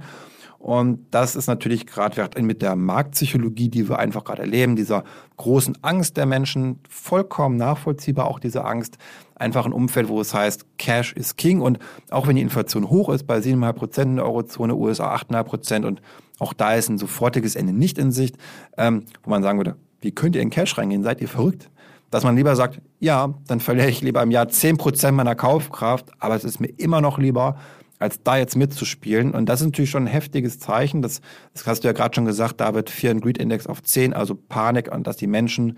Und 0.59 1.05
das 1.11 1.37
ist 1.37 1.47
natürlich 1.47 1.87
gerade 1.87 2.29
mit 2.41 2.61
der 2.61 2.75
Marktpsychologie, 2.75 3.69
die 3.69 3.87
wir 3.87 3.97
einfach 3.97 4.25
gerade 4.25 4.41
erleben, 4.41 4.75
dieser 4.75 5.05
großen 5.37 5.77
Angst 5.81 6.17
der 6.17 6.25
Menschen, 6.25 6.81
vollkommen 6.89 7.55
nachvollziehbar 7.55 8.27
auch 8.27 8.39
diese 8.39 8.65
Angst, 8.65 8.97
einfach 9.35 9.65
ein 9.65 9.71
Umfeld, 9.71 10.09
wo 10.09 10.19
es 10.19 10.33
heißt, 10.33 10.65
Cash 10.77 11.13
is 11.13 11.37
King. 11.37 11.61
Und 11.61 11.79
auch 12.11 12.27
wenn 12.27 12.35
die 12.35 12.41
Inflation 12.41 12.89
hoch 12.89 13.07
ist, 13.07 13.25
bei 13.25 13.37
7,5 13.37 13.73
Prozent 13.73 14.09
in 14.09 14.15
der 14.17 14.25
Eurozone, 14.25 14.75
USA 14.75 15.15
8,5 15.15 15.43
Prozent 15.43 15.85
und 15.85 16.01
auch 16.39 16.51
da 16.51 16.75
ist 16.75 16.89
ein 16.89 16.97
sofortiges 16.97 17.55
Ende 17.55 17.71
nicht 17.71 17.97
in 17.97 18.11
Sicht, 18.11 18.37
ähm, 18.77 19.05
wo 19.23 19.29
man 19.29 19.43
sagen 19.43 19.59
würde, 19.59 19.75
wie 20.01 20.11
könnt 20.11 20.35
ihr 20.35 20.41
in 20.41 20.49
Cash 20.49 20.77
reingehen? 20.77 21.03
Seid 21.03 21.21
ihr 21.21 21.27
verrückt? 21.29 21.69
Dass 22.11 22.23
man 22.23 22.35
lieber 22.35 22.55
sagt, 22.55 22.81
ja, 22.99 23.33
dann 23.47 23.59
verliere 23.59 23.89
ich 23.89 24.01
lieber 24.01 24.21
im 24.23 24.31
Jahr 24.31 24.49
10 24.49 24.77
Prozent 24.77 25.15
meiner 25.15 25.35
Kaufkraft, 25.35 26.11
aber 26.19 26.35
es 26.35 26.43
ist 26.43 26.59
mir 26.59 26.69
immer 26.77 27.01
noch 27.01 27.17
lieber, 27.17 27.55
als 27.99 28.23
da 28.23 28.37
jetzt 28.37 28.55
mitzuspielen. 28.55 29.33
Und 29.33 29.47
das 29.47 29.59
ist 29.59 29.67
natürlich 29.67 29.89
schon 29.91 30.03
ein 30.03 30.07
heftiges 30.07 30.59
Zeichen. 30.59 31.01
Das, 31.01 31.21
das 31.53 31.67
hast 31.67 31.83
du 31.83 31.89
ja 31.89 31.93
gerade 31.93 32.15
schon 32.15 32.25
gesagt, 32.25 32.61
David, 32.61 32.89
Fear 32.89 33.11
and 33.11 33.21
Greed 33.21 33.37
Index 33.37 33.67
auf 33.67 33.83
10, 33.83 34.13
also 34.13 34.35
Panik 34.35 34.91
und 34.91 35.05
dass 35.05 35.17
die 35.17 35.27
Menschen 35.27 35.77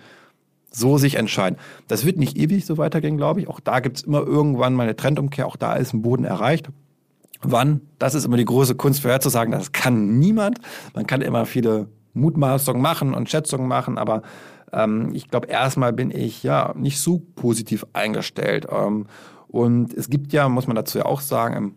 so 0.72 0.98
sich 0.98 1.16
entscheiden. 1.16 1.58
Das 1.88 2.06
wird 2.06 2.18
nicht 2.18 2.38
ewig 2.38 2.66
so 2.66 2.78
weitergehen, 2.78 3.18
glaube 3.18 3.42
ich. 3.42 3.50
Auch 3.50 3.60
da 3.60 3.80
gibt 3.80 3.98
es 3.98 4.04
immer 4.04 4.22
irgendwann 4.22 4.74
mal 4.74 4.84
eine 4.84 4.96
Trendumkehr. 4.96 5.48
Auch 5.48 5.58
da 5.58 5.74
ist 5.74 5.94
ein 5.94 6.02
Boden 6.02 6.24
erreicht. 6.24 6.70
Wann? 7.42 7.82
Das 8.00 8.14
ist 8.14 8.24
immer 8.24 8.38
die 8.38 8.46
große 8.46 8.76
Kunst 8.76 9.02
vorherzusagen. 9.02 9.52
Das 9.52 9.72
kann 9.72 10.20
niemand. 10.20 10.60
Man 10.94 11.08
kann 11.08 11.22
immer 11.22 11.46
viele 11.46 11.88
Mutmaßungen 12.14 12.82
machen 12.82 13.14
und 13.14 13.30
Schätzungen 13.30 13.68
machen, 13.68 13.98
aber 13.98 14.22
ähm, 14.72 15.12
ich 15.14 15.30
glaube, 15.30 15.48
erstmal 15.48 15.94
bin 15.94 16.12
ich 16.12 16.44
ja 16.44 16.74
nicht 16.78 17.00
so 17.00 17.20
positiv 17.36 17.86
eingestellt. 17.94 18.68
Ähm, 18.70 19.08
und 19.48 19.94
es 19.94 20.10
gibt 20.10 20.34
ja, 20.34 20.48
muss 20.48 20.68
man 20.68 20.76
dazu 20.76 21.00
ja 21.00 21.06
auch 21.06 21.20
sagen, 21.20 21.76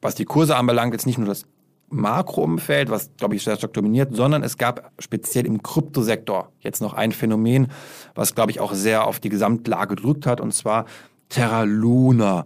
was 0.00 0.14
die 0.14 0.24
Kurse 0.24 0.56
anbelangt, 0.56 0.92
jetzt 0.92 1.06
nicht 1.06 1.18
nur 1.18 1.28
das 1.28 1.44
Makroumfeld, 1.90 2.90
was, 2.90 3.10
glaube 3.16 3.34
ich, 3.34 3.42
sehr 3.42 3.56
stark 3.56 3.72
dominiert, 3.72 4.14
sondern 4.14 4.42
es 4.42 4.58
gab 4.58 4.92
speziell 4.98 5.46
im 5.46 5.62
Kryptosektor 5.62 6.52
jetzt 6.60 6.82
noch 6.82 6.92
ein 6.92 7.12
Phänomen, 7.12 7.68
was, 8.14 8.34
glaube 8.34 8.50
ich, 8.50 8.60
auch 8.60 8.74
sehr 8.74 9.06
auf 9.06 9.20
die 9.20 9.30
Gesamtlage 9.30 9.96
gedrückt 9.96 10.26
hat, 10.26 10.40
und 10.40 10.52
zwar 10.52 10.84
Terra 11.28 11.62
Luna. 11.62 12.44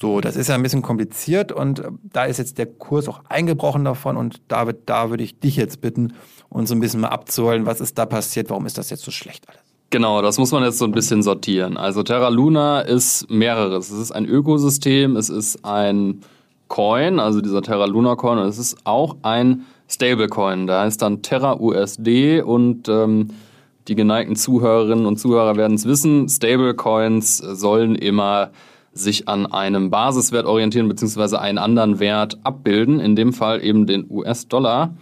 So, 0.00 0.20
das 0.20 0.36
ist 0.36 0.48
ja 0.48 0.54
ein 0.54 0.62
bisschen 0.62 0.82
kompliziert 0.82 1.50
und 1.50 1.80
äh, 1.80 1.90
da 2.04 2.24
ist 2.24 2.38
jetzt 2.38 2.56
der 2.58 2.66
Kurs 2.66 3.08
auch 3.08 3.22
eingebrochen 3.28 3.84
davon 3.84 4.16
und 4.16 4.40
David, 4.48 4.82
da 4.86 5.10
würde 5.10 5.24
ich 5.24 5.40
dich 5.40 5.56
jetzt 5.56 5.80
bitten, 5.80 6.14
uns 6.48 6.68
so 6.68 6.74
ein 6.76 6.80
bisschen 6.80 7.00
mal 7.00 7.08
abzuholen, 7.08 7.66
was 7.66 7.80
ist 7.80 7.98
da 7.98 8.06
passiert, 8.06 8.48
warum 8.48 8.64
ist 8.64 8.78
das 8.78 8.90
jetzt 8.90 9.02
so 9.02 9.10
schlecht 9.10 9.48
alles? 9.48 9.60
Genau, 9.90 10.22
das 10.22 10.38
muss 10.38 10.52
man 10.52 10.62
jetzt 10.62 10.78
so 10.78 10.84
ein 10.84 10.92
bisschen 10.92 11.22
sortieren. 11.22 11.78
Also 11.78 12.02
Terra 12.02 12.28
Luna 12.28 12.82
ist 12.82 13.28
mehreres. 13.30 13.90
Es 13.90 13.98
ist 13.98 14.12
ein 14.12 14.26
Ökosystem, 14.26 15.16
es 15.16 15.30
ist 15.30 15.64
ein 15.64 16.20
Coin, 16.68 17.18
also 17.18 17.40
dieser 17.40 17.62
Terra 17.62 17.86
Luna 17.86 18.14
Coin, 18.14 18.38
und 18.38 18.46
es 18.46 18.58
ist 18.58 18.78
auch 18.84 19.16
ein 19.22 19.64
Stablecoin. 19.88 20.66
Der 20.66 20.80
heißt 20.80 21.00
dann 21.02 21.22
Terra 21.22 21.58
USD 21.58 22.42
und 22.42 22.88
ähm, 22.88 23.28
die 23.88 23.94
geneigten 23.94 24.36
Zuhörerinnen 24.36 25.06
und 25.06 25.18
Zuhörer 25.18 25.56
werden 25.56 25.74
es 25.74 25.86
wissen, 25.86 26.28
Stablecoins 26.28 27.38
sollen 27.38 27.94
immer 27.94 28.50
sich 28.92 29.28
an 29.28 29.46
einem 29.46 29.90
Basiswert 29.90 30.46
orientieren, 30.46 30.88
beziehungsweise 30.88 31.40
einen 31.40 31.58
anderen 31.58 32.00
Wert 32.00 32.38
abbilden, 32.44 33.00
in 33.00 33.16
dem 33.16 33.32
Fall 33.32 33.64
eben 33.64 33.86
den 33.86 34.06
US-Dollar. 34.10 34.94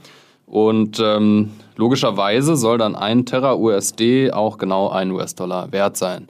Und 0.46 1.00
ähm, 1.02 1.50
logischerweise 1.76 2.56
soll 2.56 2.78
dann 2.78 2.94
ein 2.94 3.26
Terra 3.26 3.54
USD 3.54 4.32
auch 4.32 4.58
genau 4.58 4.88
ein 4.90 5.10
US-Dollar 5.10 5.72
wert 5.72 5.96
sein. 5.96 6.28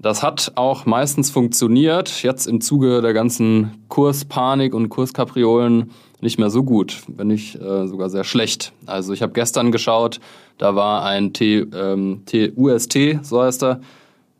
Das 0.00 0.22
hat 0.22 0.52
auch 0.54 0.86
meistens 0.86 1.30
funktioniert, 1.30 2.22
jetzt 2.22 2.46
im 2.46 2.60
Zuge 2.60 3.02
der 3.02 3.12
ganzen 3.12 3.84
Kurspanik 3.88 4.72
und 4.72 4.90
Kurskapriolen 4.90 5.90
nicht 6.20 6.38
mehr 6.38 6.50
so 6.50 6.62
gut, 6.62 7.02
wenn 7.08 7.28
nicht 7.28 7.56
äh, 7.56 7.86
sogar 7.88 8.08
sehr 8.08 8.22
schlecht. 8.22 8.72
Also 8.86 9.12
ich 9.12 9.22
habe 9.22 9.32
gestern 9.32 9.72
geschaut, 9.72 10.20
da 10.56 10.76
war 10.76 11.04
ein 11.04 11.32
T, 11.32 11.66
ähm, 11.74 12.22
T, 12.26 12.52
UST, 12.56 13.18
so 13.22 13.42
heißt 13.42 13.64
er, 13.64 13.80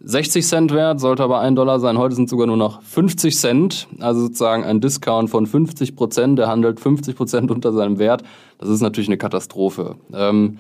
60 0.00 0.46
Cent 0.46 0.72
wert, 0.72 1.00
sollte 1.00 1.24
aber 1.24 1.40
ein 1.40 1.56
Dollar 1.56 1.80
sein. 1.80 1.98
Heute 1.98 2.14
sind 2.14 2.28
sogar 2.28 2.46
nur 2.46 2.56
noch 2.56 2.82
50 2.82 3.36
Cent, 3.36 3.88
also 3.98 4.22
sozusagen 4.22 4.62
ein 4.62 4.80
Discount 4.80 5.28
von 5.28 5.44
50 5.44 5.96
Prozent. 5.96 6.38
Der 6.38 6.46
handelt 6.46 6.78
50 6.78 7.16
Prozent 7.16 7.50
unter 7.50 7.72
seinem 7.72 7.98
Wert. 7.98 8.22
Das 8.58 8.68
ist 8.68 8.80
natürlich 8.80 9.08
eine 9.08 9.18
Katastrophe. 9.18 9.96
Ähm, 10.14 10.58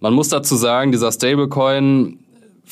man 0.00 0.14
muss 0.14 0.30
dazu 0.30 0.56
sagen, 0.56 0.92
dieser 0.92 1.12
Stablecoin 1.12 2.20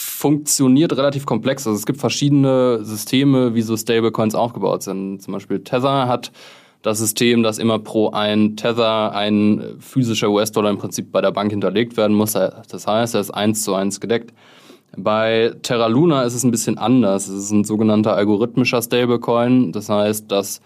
funktioniert 0.00 0.96
relativ 0.96 1.26
komplex. 1.26 1.66
Also 1.66 1.76
es 1.76 1.86
gibt 1.86 2.00
verschiedene 2.00 2.84
Systeme, 2.84 3.54
wie 3.54 3.62
so 3.62 3.76
Stablecoins 3.76 4.34
aufgebaut 4.34 4.82
sind. 4.82 5.20
Zum 5.20 5.34
Beispiel 5.34 5.60
Tether 5.60 6.08
hat 6.08 6.32
das 6.82 6.98
System, 6.98 7.42
dass 7.42 7.58
immer 7.58 7.78
pro 7.80 8.10
ein 8.10 8.56
Tether 8.56 9.12
ein 9.12 9.76
physischer 9.80 10.30
US-Dollar 10.30 10.70
im 10.70 10.78
Prinzip 10.78 11.10
bei 11.10 11.20
der 11.20 11.32
Bank 11.32 11.50
hinterlegt 11.50 11.96
werden 11.96 12.16
muss. 12.16 12.32
Das 12.32 12.86
heißt, 12.86 13.14
er 13.14 13.20
ist 13.20 13.30
eins 13.30 13.62
zu 13.62 13.74
eins 13.74 14.00
gedeckt. 14.00 14.32
Bei 14.96 15.52
Terra 15.62 15.88
Luna 15.88 16.22
ist 16.22 16.34
es 16.34 16.44
ein 16.44 16.50
bisschen 16.50 16.78
anders. 16.78 17.28
Es 17.28 17.44
ist 17.44 17.50
ein 17.50 17.64
sogenannter 17.64 18.14
algorithmischer 18.14 18.80
Stablecoin. 18.80 19.72
Das 19.72 19.88
heißt, 19.88 20.30
dass 20.30 20.60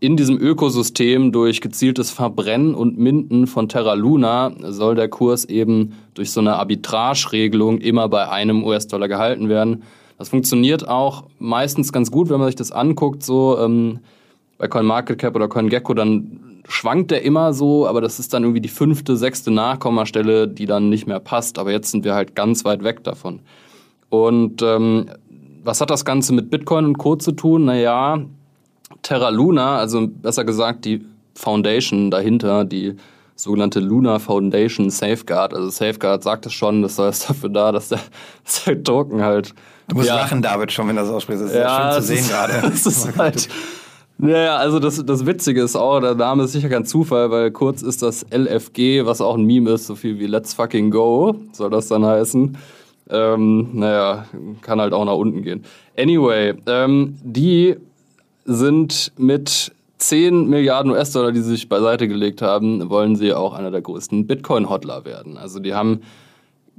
in 0.00 0.16
diesem 0.16 0.38
Ökosystem 0.38 1.32
durch 1.32 1.60
gezieltes 1.60 2.10
Verbrennen 2.10 2.74
und 2.74 2.98
Minden 2.98 3.46
von 3.46 3.68
Terra 3.68 3.94
Luna 3.94 4.52
soll 4.60 4.94
der 4.94 5.08
Kurs 5.08 5.44
eben 5.44 5.94
durch 6.14 6.30
so 6.30 6.40
eine 6.40 6.56
Arbitrage-Regelung 6.56 7.78
immer 7.78 8.08
bei 8.08 8.28
einem 8.28 8.64
US-Dollar 8.64 9.08
gehalten 9.08 9.48
werden. 9.48 9.82
Das 10.18 10.28
funktioniert 10.28 10.88
auch 10.88 11.24
meistens 11.38 11.92
ganz 11.92 12.10
gut, 12.10 12.28
wenn 12.28 12.38
man 12.38 12.48
sich 12.48 12.56
das 12.56 12.72
anguckt, 12.72 13.22
so 13.22 13.58
ähm, 13.58 14.00
bei 14.58 14.68
CoinMarketCap 14.68 15.34
oder 15.34 15.48
CoinGecko, 15.48 15.94
dann 15.94 16.40
schwankt 16.68 17.10
der 17.10 17.22
immer 17.22 17.52
so, 17.52 17.86
aber 17.86 18.00
das 18.00 18.18
ist 18.18 18.32
dann 18.32 18.42
irgendwie 18.42 18.60
die 18.60 18.68
fünfte, 18.68 19.16
sechste 19.16 19.50
Nachkommastelle, 19.50 20.48
die 20.48 20.66
dann 20.66 20.88
nicht 20.88 21.06
mehr 21.06 21.20
passt. 21.20 21.58
Aber 21.58 21.72
jetzt 21.72 21.90
sind 21.90 22.04
wir 22.04 22.14
halt 22.14 22.34
ganz 22.34 22.64
weit 22.64 22.84
weg 22.84 23.04
davon. 23.04 23.40
Und 24.08 24.62
ähm, 24.62 25.06
was 25.62 25.80
hat 25.80 25.90
das 25.90 26.04
Ganze 26.04 26.32
mit 26.32 26.50
Bitcoin 26.50 26.84
und 26.84 26.98
Co. 26.98 27.16
zu 27.16 27.32
tun? 27.32 27.64
Naja, 27.64 28.24
Terra 29.04 29.28
Luna, 29.28 29.78
also 29.78 30.08
besser 30.08 30.44
gesagt 30.44 30.84
die 30.84 31.04
Foundation 31.36 32.10
dahinter, 32.10 32.64
die 32.64 32.96
sogenannte 33.36 33.80
Luna 33.80 34.18
Foundation 34.18 34.90
Safeguard. 34.90 35.54
Also 35.54 35.68
Safeguard 35.68 36.22
sagt 36.22 36.46
es 36.46 36.52
schon, 36.52 36.82
das 36.82 36.98
heißt 36.98 37.30
dafür 37.30 37.50
da, 37.50 37.70
dass 37.70 37.90
der, 37.90 38.00
dass 38.44 38.64
der 38.64 38.82
Token 38.82 39.22
halt. 39.22 39.54
Du 39.88 39.96
musst 39.96 40.08
ja, 40.08 40.16
lachen, 40.16 40.40
David, 40.40 40.72
schon, 40.72 40.88
wenn 40.88 40.96
das 40.96 41.10
aussprichst. 41.10 41.44
Das 41.44 41.50
ist 41.50 41.56
ja, 41.56 41.92
schön 41.92 42.02
zu 42.02 42.06
sehen 42.08 42.28
gerade. 42.28 42.52
Das 42.62 42.86
ist 42.86 43.16
halt. 43.16 43.48
Ja, 44.18 44.56
also 44.56 44.78
das, 44.78 45.04
das 45.04 45.26
Witzige 45.26 45.62
ist 45.62 45.74
auch, 45.74 46.00
der 46.00 46.14
Name 46.14 46.44
ist 46.44 46.52
sicher 46.52 46.68
kein 46.68 46.84
Zufall, 46.84 47.30
weil 47.32 47.50
kurz 47.50 47.82
ist 47.82 48.00
das 48.00 48.24
LFG, 48.30 49.04
was 49.04 49.20
auch 49.20 49.36
ein 49.36 49.44
Meme 49.44 49.72
ist, 49.72 49.86
so 49.86 49.96
viel 49.96 50.20
wie 50.20 50.26
Let's 50.26 50.54
fucking 50.54 50.90
go, 50.92 51.34
soll 51.52 51.68
das 51.68 51.88
dann 51.88 52.06
heißen. 52.06 52.56
Ähm, 53.10 53.68
naja, 53.72 54.24
kann 54.62 54.80
halt 54.80 54.94
auch 54.94 55.04
nach 55.04 55.16
unten 55.16 55.42
gehen. 55.42 55.64
Anyway, 55.98 56.54
ähm, 56.66 57.18
die 57.22 57.76
sind 58.44 59.12
mit 59.16 59.72
10 59.98 60.48
Milliarden 60.48 60.90
US-Dollar, 60.90 61.32
die 61.32 61.40
sie 61.40 61.50
sich 61.50 61.68
beiseite 61.68 62.08
gelegt 62.08 62.42
haben, 62.42 62.90
wollen 62.90 63.16
sie 63.16 63.32
auch 63.32 63.54
einer 63.54 63.70
der 63.70 63.80
größten 63.80 64.26
Bitcoin-Hodler 64.26 65.04
werden. 65.04 65.38
Also 65.38 65.60
die 65.60 65.74
haben 65.74 66.00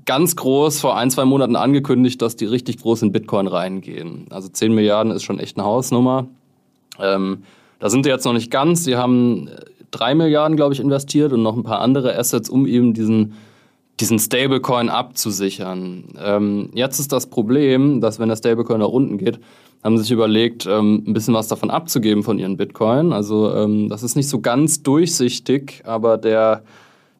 ganz 0.05 0.36
groß 0.36 0.79
vor 0.79 0.98
ein, 0.98 1.10
zwei 1.10 1.25
Monaten 1.25 1.55
angekündigt, 1.55 2.22
dass 2.22 2.36
die 2.36 2.45
richtig 2.45 2.77
groß 2.77 3.01
in 3.03 3.12
Bitcoin 3.12 3.48
reingehen. 3.48 4.27
Also 4.29 4.50
10 4.50 4.74
Milliarden 4.74 5.12
ist 5.12 5.24
schon 5.24 5.39
echt 5.39 5.57
eine 5.57 5.65
Hausnummer. 5.65 6.27
Ähm, 7.00 7.43
da 7.79 7.89
sind 7.89 8.03
sie 8.03 8.10
jetzt 8.10 8.25
noch 8.25 8.34
nicht 8.34 8.51
ganz. 8.51 8.84
Sie 8.84 8.95
haben 8.95 9.50
3 9.91 10.15
Milliarden, 10.15 10.55
glaube 10.57 10.74
ich, 10.74 10.79
investiert 10.79 11.34
und 11.34 11.41
noch 11.41 11.55
ein 11.55 11.63
paar 11.63 11.79
andere 11.79 12.17
Assets, 12.17 12.50
um 12.50 12.67
eben 12.67 12.93
diesen, 12.93 13.34
diesen 13.99 14.19
Stablecoin 14.19 14.89
abzusichern. 14.89 16.05
Ähm, 16.21 16.69
jetzt 16.73 16.99
ist 16.99 17.11
das 17.11 17.27
Problem, 17.27 18.01
dass 18.01 18.19
wenn 18.19 18.29
der 18.29 18.35
Stablecoin 18.35 18.79
nach 18.79 18.89
unten 18.89 19.17
geht, 19.17 19.39
haben 19.83 19.97
sich 19.97 20.11
überlegt, 20.11 20.65
ähm, 20.65 21.03
ein 21.07 21.13
bisschen 21.13 21.33
was 21.33 21.47
davon 21.47 21.69
abzugeben 21.69 22.23
von 22.23 22.39
ihren 22.39 22.57
Bitcoin. 22.57 23.13
Also 23.13 23.53
ähm, 23.53 23.87
das 23.87 24.03
ist 24.03 24.15
nicht 24.15 24.27
so 24.27 24.41
ganz 24.41 24.81
durchsichtig, 24.81 25.83
aber 25.85 26.17
der 26.17 26.63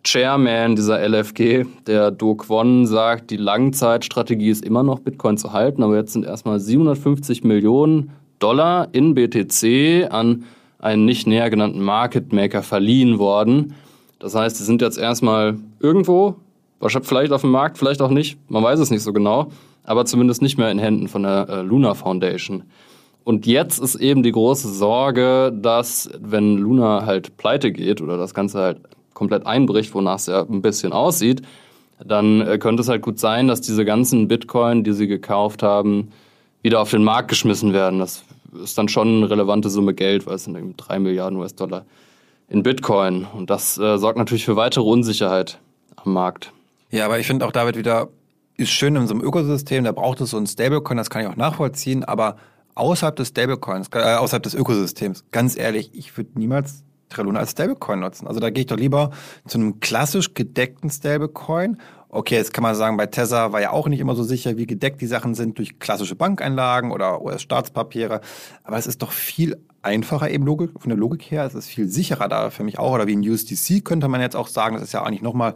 Chairman 0.04 0.76
dieser 0.76 1.00
LFG, 1.08 1.66
der 1.88 2.12
Do 2.12 2.36
Kwon, 2.36 2.88
sagt, 2.88 3.32
die 3.32 3.38
Langzeitstrategie 3.38 4.50
ist 4.50 4.66
immer 4.66 4.84
noch 4.84 5.00
Bitcoin 5.00 5.38
zu 5.38 5.54
halten, 5.54 5.84
aber 5.84 5.96
jetzt 5.96 6.14
sind 6.14 6.26
erstmal 6.26 6.60
750 6.60 7.44
Millionen 7.44 8.12
Dollar 8.40 8.90
in 8.92 9.16
BTC 9.16 10.12
an 10.12 10.44
einen 10.80 11.06
nicht 11.06 11.26
näher 11.26 11.50
genannten 11.50 11.82
Market 11.82 12.34
Maker 12.34 12.62
verliehen 12.62 13.18
worden. 13.18 13.74
Das 14.20 14.36
heißt, 14.36 14.58
sie 14.58 14.64
sind 14.64 14.82
jetzt 14.82 14.98
erstmal 14.98 15.58
irgendwo, 15.80 16.36
vielleicht 16.90 17.32
auf 17.32 17.42
dem 17.42 17.52
Markt, 17.52 17.78
vielleicht 17.78 18.02
auch 18.02 18.10
nicht, 18.10 18.38
man 18.50 18.64
weiß 18.64 18.80
es 18.80 18.92
nicht 18.92 19.04
so 19.04 19.14
genau 19.14 19.50
aber 19.86 20.06
zumindest 20.06 20.42
nicht 20.42 20.58
mehr 20.58 20.72
in 20.72 20.80
Händen 20.80 21.08
von 21.08 21.24
der 21.24 21.48
äh, 21.50 21.62
Luna 21.62 21.94
Foundation. 21.94 22.64
Und 23.24 23.48
jetzt 23.48 23.80
ist 23.80 23.96
eben 23.96 24.22
die 24.24 24.32
große 24.32 24.72
Sorge, 24.72 25.52
dass 25.56 26.10
wenn 26.20 26.58
Luna 26.58 27.06
halt 27.06 27.38
pleite 27.38 27.72
geht 27.72 28.02
oder 28.02 28.18
das 28.18 28.34
Ganze 28.34 28.60
halt 28.60 28.82
komplett 29.14 29.48
einbricht, 29.48 29.94
wonach 29.96 30.18
es 30.18 30.28
ja 30.28 30.42
ein 30.42 30.62
bisschen 30.62 30.94
aussieht, 30.94 31.42
dann 32.04 32.42
äh, 32.42 32.58
könnte 32.58 32.82
es 32.82 32.90
halt 32.90 33.02
gut 33.02 33.20
sein, 33.20 33.48
dass 33.48 33.62
diese 33.62 33.86
ganzen 33.86 34.28
Bitcoin, 34.28 34.84
die 34.84 34.94
sie 34.94 35.08
gekauft 35.08 35.64
haben, 35.64 36.12
wieder 36.62 36.82
auf 36.82 36.92
den 36.92 37.04
Markt 37.04 37.30
geschmissen 37.30 37.74
werden. 37.74 38.00
Das 38.00 38.24
ist 38.62 38.78
dann 38.78 38.90
schon 38.90 39.18
eine 39.18 39.30
relevante 39.30 39.70
Summe 39.70 39.94
Geld, 39.94 40.26
weil 40.26 40.36
es 40.36 40.44
sind 40.44 40.58
eben 40.58 40.76
drei 40.78 41.00
Milliarden 41.00 41.40
US-Dollar 41.40 41.86
in 42.50 42.64
Bitcoin. 42.64 43.26
Und 43.36 43.50
das 43.50 43.78
äh, 43.78 43.98
sorgt 43.98 44.18
natürlich 44.18 44.46
für 44.46 44.56
weitere 44.56 44.84
Unsicherheit 44.84 45.60
am 45.96 46.14
Markt. 46.14 46.52
Ja, 46.96 47.04
aber 47.04 47.20
ich 47.20 47.28
finde 47.28 47.46
auch 47.46 47.52
David 47.52 47.76
wieder 47.76 48.08
ist 48.56 48.70
schön 48.70 48.96
in 48.96 49.06
so 49.06 49.14
einem 49.14 49.22
Ökosystem, 49.22 49.84
da 49.84 49.92
braucht 49.92 50.22
es 50.22 50.30
so 50.30 50.38
ein 50.38 50.48
Stablecoin, 50.48 50.96
das 50.96 51.10
kann 51.10 51.24
ich 51.24 51.28
auch 51.28 51.36
nachvollziehen, 51.36 52.06
aber 52.06 52.38
außerhalb 52.76 53.14
des 53.18 53.28
Stablecoins, 53.28 53.90
äh, 53.94 54.16
außerhalb 54.16 54.42
des 54.42 54.54
Ökosystems, 54.54 55.26
ganz 55.32 55.58
ehrlich, 55.58 55.90
ich 55.94 56.16
würde 56.16 56.30
niemals 56.40 56.86
Treluna 57.10 57.40
als 57.40 57.52
Stablecoin 57.52 58.00
nutzen. 58.00 58.28
Also 58.28 58.40
da 58.40 58.50
gehe 58.50 58.62
ich 58.62 58.68
doch 58.68 58.78
lieber 58.78 59.12
zu 59.46 59.58
einem 59.58 59.82
klassisch 59.82 60.34
gedeckten 60.36 60.90
Stablecoin. 60.90 61.80
Okay, 62.08 62.36
jetzt 62.36 62.54
kann 62.54 62.64
man 62.64 62.76
sagen, 62.76 62.96
bei 62.96 63.08
Tether 63.08 63.52
war 63.52 63.60
ja 63.60 63.72
auch 63.72 63.90
nicht 63.90 64.00
immer 64.00 64.16
so 64.16 64.24
sicher, 64.24 64.56
wie 64.56 64.66
gedeckt 64.66 65.02
die 65.02 65.08
Sachen 65.08 65.36
sind 65.36 65.58
durch 65.58 65.80
klassische 65.80 66.16
Bankeinlagen 66.16 66.92
oder 66.92 67.22
US-Staatspapiere. 67.22 68.22
Aber 68.64 68.78
es 68.78 68.88
ist 68.88 69.02
doch 69.02 69.12
viel 69.12 69.58
einfacher 69.82 70.30
eben 70.32 70.46
Logik, 70.46 70.72
von 70.80 70.90
der 70.90 70.98
Logik 70.98 71.30
her. 71.30 71.46
Es 71.46 71.56
ist 71.56 71.68
viel 71.68 71.90
sicherer 71.90 72.30
da 72.30 72.50
für 72.50 72.64
mich 72.64 72.80
auch. 72.80 72.94
Oder 72.94 73.06
wie 73.06 73.18
ein 73.18 73.30
USDC 73.30 73.84
könnte 73.84 74.08
man 74.08 74.22
jetzt 74.22 74.36
auch 74.38 74.48
sagen, 74.48 74.76
das 74.76 74.84
ist 74.84 74.94
ja 74.94 75.04
eigentlich 75.04 75.22
nochmal 75.22 75.56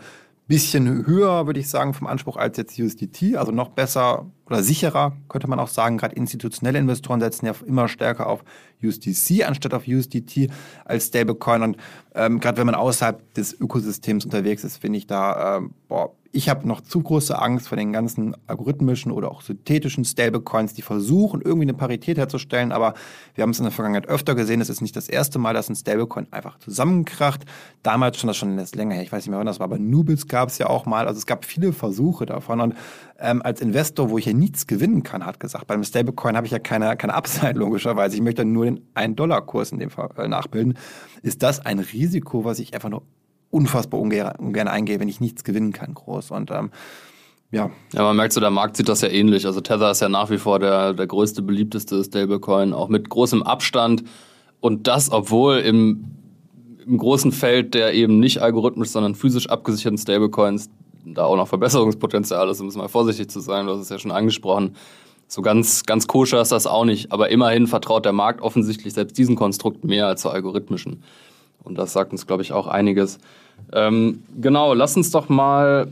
bisschen 0.49 1.05
höher, 1.05 1.45
würde 1.45 1.59
ich 1.59 1.69
sagen, 1.69 1.93
vom 1.93 2.07
Anspruch 2.07 2.35
als 2.35 2.57
jetzt 2.57 2.77
USDT, 2.77 3.37
also 3.37 3.51
noch 3.51 3.69
besser 3.69 4.25
oder 4.49 4.63
sicherer, 4.63 5.13
könnte 5.27 5.47
man 5.47 5.59
auch 5.59 5.67
sagen. 5.67 5.97
Gerade 5.97 6.15
institutionelle 6.15 6.79
Investoren 6.79 7.19
setzen 7.19 7.45
ja 7.45 7.53
immer 7.65 7.87
stärker 7.87 8.27
auf 8.27 8.43
USDC 8.83 9.45
anstatt 9.45 9.73
auf 9.73 9.87
USDT 9.87 10.49
als 10.85 11.07
Stablecoin. 11.07 11.61
Und 11.63 11.77
ähm, 12.15 12.39
gerade 12.39 12.57
wenn 12.57 12.65
man 12.65 12.75
außerhalb 12.75 13.33
des 13.33 13.59
Ökosystems 13.59 14.25
unterwegs 14.25 14.63
ist, 14.63 14.77
finde 14.77 14.97
ich 14.97 15.07
da, 15.07 15.57
ähm, 15.57 15.73
boah, 15.87 16.13
ich 16.31 16.47
habe 16.47 16.67
noch 16.67 16.81
zu 16.81 17.01
große 17.01 17.39
Angst 17.39 17.67
vor 17.67 17.75
den 17.75 17.91
ganzen 17.91 18.35
algorithmischen 18.45 19.11
oder 19.11 19.31
auch 19.31 19.41
synthetischen 19.41 20.05
Stablecoins, 20.05 20.75
die 20.75 20.83
versuchen, 20.83 21.41
irgendwie 21.41 21.65
eine 21.65 21.73
Parität 21.73 22.17
herzustellen. 22.17 22.71
Aber 22.71 22.93
wir 23.33 23.41
haben 23.41 23.49
es 23.49 23.57
in 23.57 23.65
der 23.65 23.71
Vergangenheit 23.71 24.07
öfter 24.07 24.35
gesehen. 24.35 24.61
Es 24.61 24.69
ist 24.69 24.81
nicht 24.81 24.95
das 24.95 25.09
erste 25.09 25.39
Mal, 25.39 25.55
dass 25.55 25.69
ein 25.69 25.75
Stablecoin 25.75 26.27
einfach 26.31 26.59
zusammenkracht. 26.59 27.45
Damals 27.81 28.19
schon 28.19 28.27
das 28.27 28.37
schon 28.37 28.55
länger 28.55 28.93
her. 28.93 29.03
Ich 29.03 29.11
weiß 29.11 29.23
nicht 29.23 29.31
mehr, 29.31 29.39
wann 29.39 29.47
das 29.47 29.59
war. 29.59 29.65
Aber 29.65 29.79
Nubils 29.79 30.27
gab 30.27 30.49
es 30.49 30.59
ja 30.59 30.67
auch 30.67 30.85
mal. 30.85 31.07
Also 31.07 31.17
es 31.17 31.25
gab 31.25 31.45
viele 31.45 31.73
Versuche 31.73 32.27
davon. 32.27 32.61
Und 32.61 32.75
ähm, 33.21 33.41
als 33.41 33.61
Investor, 33.61 34.09
wo 34.09 34.17
ich 34.17 34.25
hier 34.25 34.33
nichts 34.33 34.67
gewinnen 34.67 35.03
kann, 35.03 35.25
hat 35.25 35.39
gesagt, 35.39 35.67
beim 35.67 35.83
Stablecoin 35.83 36.35
habe 36.35 36.45
ich 36.45 36.51
ja 36.51 36.59
keine, 36.59 36.95
keine 36.97 37.13
Upside 37.13 37.53
logischerweise. 37.59 38.15
Ich 38.15 38.21
möchte 38.21 38.45
nur 38.45 38.65
den 38.65 38.79
1-Dollar-Kurs 38.95 39.71
in 39.71 39.79
dem 39.79 39.89
Fall 39.89 40.09
äh, 40.17 40.27
nachbilden. 40.27 40.77
Ist 41.21 41.43
das 41.43 41.65
ein 41.65 41.79
Risiko, 41.79 42.45
was 42.45 42.59
ich 42.59 42.73
einfach 42.73 42.89
nur 42.89 43.03
unfassbar 43.49 43.99
ungern, 43.99 44.35
ungern 44.37 44.67
eingehe, 44.67 44.99
wenn 44.99 45.09
ich 45.09 45.19
nichts 45.19 45.43
gewinnen 45.43 45.73
kann, 45.73 45.93
groß. 45.93 46.31
Und 46.31 46.51
ähm, 46.51 46.71
ja. 47.51 47.71
Ja, 47.93 48.03
man 48.03 48.15
merkt 48.15 48.33
so, 48.33 48.39
der 48.39 48.51
Markt 48.51 48.77
sieht 48.77 48.89
das 48.89 49.01
ja 49.01 49.09
ähnlich. 49.09 49.45
Also 49.45 49.61
Tether 49.61 49.91
ist 49.91 50.01
ja 50.01 50.09
nach 50.09 50.29
wie 50.29 50.37
vor 50.37 50.59
der, 50.59 50.93
der 50.93 51.07
größte, 51.07 51.41
beliebteste 51.41 52.03
Stablecoin, 52.03 52.73
auch 52.73 52.89
mit 52.89 53.09
großem 53.09 53.43
Abstand. 53.43 54.03
Und 54.59 54.87
das, 54.87 55.11
obwohl 55.11 55.57
im, 55.57 56.05
im 56.85 56.97
großen 56.97 57.31
Feld 57.31 57.73
der 57.73 57.93
eben 57.93 58.19
nicht 58.19 58.41
algorithmisch, 58.41 58.89
sondern 58.89 59.15
physisch 59.15 59.49
abgesicherten 59.49 59.97
Stablecoins 59.97 60.69
da 61.05 61.25
auch 61.25 61.35
noch 61.35 61.47
Verbesserungspotenzial 61.47 62.49
ist, 62.49 62.61
um 62.61 62.67
es 62.67 62.75
mal 62.75 62.87
vorsichtig 62.87 63.29
zu 63.29 63.39
sein, 63.39 63.65
du 63.65 63.73
hast 63.73 63.81
es 63.81 63.89
ja 63.89 63.99
schon 63.99 64.11
angesprochen. 64.11 64.75
So 65.27 65.41
ganz, 65.41 65.83
ganz 65.83 66.07
koscher 66.07 66.41
ist 66.41 66.51
das 66.51 66.65
auch 66.65 66.85
nicht. 66.85 67.11
Aber 67.11 67.29
immerhin 67.29 67.67
vertraut 67.67 68.03
der 68.03 68.13
Markt 68.13 68.41
offensichtlich 68.41 68.93
selbst 68.93 69.17
diesen 69.17 69.35
Konstrukt 69.35 69.83
mehr 69.83 70.07
als 70.07 70.21
zur 70.21 70.33
algorithmischen. 70.33 71.03
Und 71.63 71.77
das 71.77 71.93
sagt 71.93 72.11
uns, 72.11 72.25
glaube 72.25 72.41
ich, 72.41 72.51
auch 72.51 72.67
einiges. 72.67 73.19
Ähm, 73.71 74.23
genau, 74.41 74.73
lass 74.73 74.97
uns 74.97 75.11
doch 75.11 75.29
mal 75.29 75.87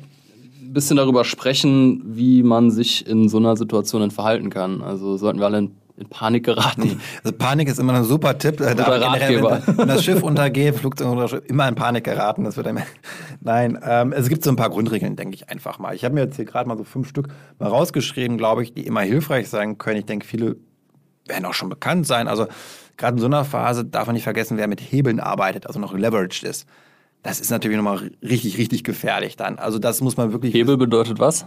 ein 0.62 0.74
bisschen 0.74 0.98
darüber 0.98 1.24
sprechen, 1.24 2.02
wie 2.16 2.42
man 2.42 2.72
sich 2.72 3.08
in 3.08 3.30
so 3.30 3.38
einer 3.38 3.56
Situation 3.56 4.10
verhalten 4.10 4.50
kann. 4.50 4.82
Also 4.82 5.18
sollten 5.18 5.40
wir 5.40 5.46
alle 5.46 5.60
in, 5.60 5.72
in 5.98 6.08
Panik 6.08 6.46
geraten. 6.46 7.02
Also 7.24 7.36
Panik 7.36 7.68
ist 7.68 7.80
immer 7.80 7.94
ein 7.94 8.04
super 8.04 8.38
Tipp. 8.38 8.58
Guter 8.58 8.76
da 8.76 8.84
Ratgeber. 8.84 9.62
Wenn, 9.66 9.78
wenn, 9.80 9.88
das 9.88 10.04
Schiff 10.04 10.22
untergeht, 10.22 10.76
Flugzeug 10.76 11.08
oder 11.08 11.28
Schiff, 11.28 11.42
immer 11.48 11.68
in 11.68 11.76
Panik 11.76 12.04
geraten. 12.04 12.44
Das 12.44 12.56
wird 12.56 12.68
einem 12.68 12.84
Nein, 13.42 13.80
ähm, 13.84 14.14
es 14.14 14.30
gibt 14.30 14.44
so 14.44 14.52
ein 14.52 14.56
paar 14.56 14.70
Grundregeln, 14.70 15.16
denke 15.16 15.36
ich 15.36 15.50
einfach 15.50 15.80
mal. 15.80 15.96
Ich 15.96 16.06
habe 16.06 16.14
mir 16.14 16.22
jetzt 16.22 16.36
hier 16.36 16.46
gerade 16.46 16.70
mal 16.70 16.78
so 16.78 16.84
fünf 16.84 17.10
Stück 17.10 17.30
mal 17.58 17.70
rausgeschrieben, 17.70 18.38
glaube 18.38 18.64
ich, 18.64 18.74
die 18.74 18.86
immer 18.86 19.02
hilfreich 19.02 19.50
sein 19.50 19.78
können. 19.78 19.98
Ich 19.98 20.06
denke, 20.06 20.26
viele 20.26 20.58
werden 21.26 21.46
auch 21.46 21.56
schon 21.56 21.70
bekannt 21.70 22.06
sein. 22.06 22.28
Also 22.28 22.48
gerade 22.96 23.16
in 23.16 23.20
so 23.20 23.26
einer 23.26 23.44
Phase 23.44 23.84
darf 23.84 24.06
man 24.06 24.14
nicht 24.14 24.24
vergessen, 24.24 24.58
wer 24.58 24.68
mit 24.68 24.80
Hebeln 24.80 25.20
arbeitet, 25.20 25.66
also 25.66 25.80
noch 25.80 25.94
leveraged 25.94 26.44
ist. 26.44 26.68
Das 27.24 27.40
ist 27.40 27.50
natürlich 27.50 27.78
nochmal 27.78 28.12
richtig, 28.22 28.58
richtig 28.60 28.84
gefährlich 28.84 29.36
dann. 29.36 29.58
Also 29.58 29.80
das 29.80 30.02
muss 30.02 30.16
man 30.16 30.32
wirklich. 30.32 30.54
Hebel 30.54 30.78
bedeutet 30.78 31.20
was? 31.20 31.46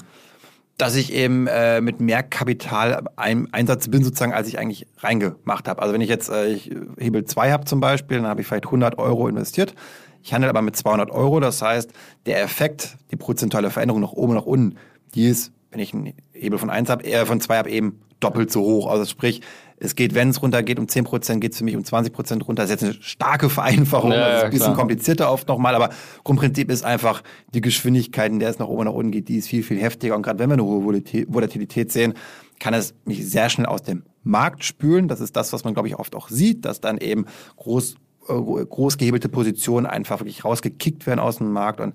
Dass 0.81 0.97
ich 0.97 1.13
eben 1.13 1.47
äh, 1.47 1.81
mit 1.81 2.01
mehr 2.01 2.23
Kapital 2.23 3.05
ein, 3.17 3.53
Einsatz 3.53 3.89
bin, 3.89 4.03
sozusagen, 4.03 4.33
als 4.33 4.49
ich 4.49 4.59
eigentlich 4.59 4.87
reingemacht 4.99 5.69
habe. 5.69 5.83
Also 5.83 5.93
wenn 5.93 6.01
ich 6.01 6.09
jetzt 6.09 6.31
äh, 6.31 6.49
ich 6.49 6.71
Hebel 6.99 7.25
2 7.25 7.53
habe 7.53 7.65
zum 7.65 7.81
Beispiel, 7.81 8.17
dann 8.17 8.27
habe 8.27 8.41
ich 8.41 8.47
vielleicht 8.47 8.67
100 8.67 8.99
Euro 8.99 9.29
investiert. 9.29 9.75
Ich 10.23 10.33
handle 10.33 10.49
aber 10.49 10.63
mit 10.63 10.77
200 10.77 11.11
Euro. 11.11 11.41
Das 11.41 11.61
heißt, 11.63 11.91
der 12.27 12.43
Effekt, 12.43 12.97
die 13.11 13.17
prozentuale 13.17 13.71
Veränderung 13.71 14.01
nach 14.01 14.13
oben, 14.13 14.35
nach 14.35 14.47
unten, 14.47 14.77
die 15.15 15.27
ist, 15.27 15.53
wenn 15.71 15.81
ich 15.81 15.93
einen 15.93 16.15
Hebel 16.33 16.59
von 16.59 16.71
1 16.71 16.89
habe, 16.89 17.05
eher 17.05 17.27
von 17.27 17.41
2 17.41 17.59
habe, 17.59 17.71
eben 17.71 18.01
doppelt 18.21 18.51
so 18.51 18.63
hoch. 18.63 18.87
Also 18.87 19.05
sprich, 19.05 19.43
es 19.83 19.97
geht, 19.97 20.15
wenn 20.15 20.29
es 20.29 20.43
runtergeht, 20.43 20.79
um 20.79 20.87
10 20.87 21.05
Prozent, 21.05 21.41
geht 21.41 21.53
es 21.53 21.59
für 21.59 21.65
mich 21.65 21.75
um 21.75 21.83
20 21.83 22.13
Prozent 22.13 22.47
runter. 22.47 22.63
Das 22.63 22.71
ist 22.71 22.83
jetzt 22.83 22.95
eine 22.95 23.03
starke 23.03 23.49
Vereinfachung, 23.49 24.13
ja, 24.13 24.29
das 24.29 24.37
ist 24.37 24.45
ein 24.45 24.51
bisschen 24.51 24.67
klar. 24.67 24.77
komplizierter 24.77 25.33
oft 25.33 25.49
nochmal, 25.49 25.75
aber 25.75 25.89
Grundprinzip 26.23 26.71
ist 26.71 26.85
einfach 26.85 27.23
die 27.55 27.63
Geschwindigkeit, 27.63 28.31
in 28.31 28.39
der 28.39 28.51
es 28.51 28.59
nach 28.59 28.69
oben 28.69 28.81
und 28.81 28.87
nach 28.87 28.93
unten 28.93 29.11
geht, 29.11 29.29
die 29.29 29.39
ist 29.39 29.49
viel, 29.49 29.63
viel 29.63 29.81
heftiger. 29.81 30.15
Und 30.15 30.23
gerade 30.23 30.39
wenn 30.39 30.51
wir 30.51 30.55
eine 30.55 30.65
hohe 30.65 30.85
Volatilität 30.85 31.91
sehen, 31.91 32.15
kann 32.59 32.75
es 32.75 32.95
mich 33.07 33.27
sehr 33.27 33.49
schnell 33.49 33.67
aus 33.67 33.83
dem 33.83 34.05
Markt 34.23 34.65
spülen. 34.65 35.09
Das 35.09 35.21
ist 35.21 35.35
das, 35.35 35.53
was 35.55 35.65
man, 35.65 35.73
glaube 35.73 35.89
ich, 35.89 35.99
oft 35.99 36.15
auch 36.15 36.29
sieht, 36.29 36.67
dass 36.67 36.83
dann 36.83 36.99
eben 36.99 37.25
groß, 37.57 37.95
äh, 38.29 38.35
groß 38.35 38.99
gehebelte 38.99 39.31
Positionen 39.31 39.87
einfach 39.87 40.21
wirklich 40.21 40.45
rausgekickt 40.45 41.07
werden 41.07 41.21
aus 41.21 41.39
dem 41.39 41.53
Markt. 41.53 41.81
Und 41.81 41.95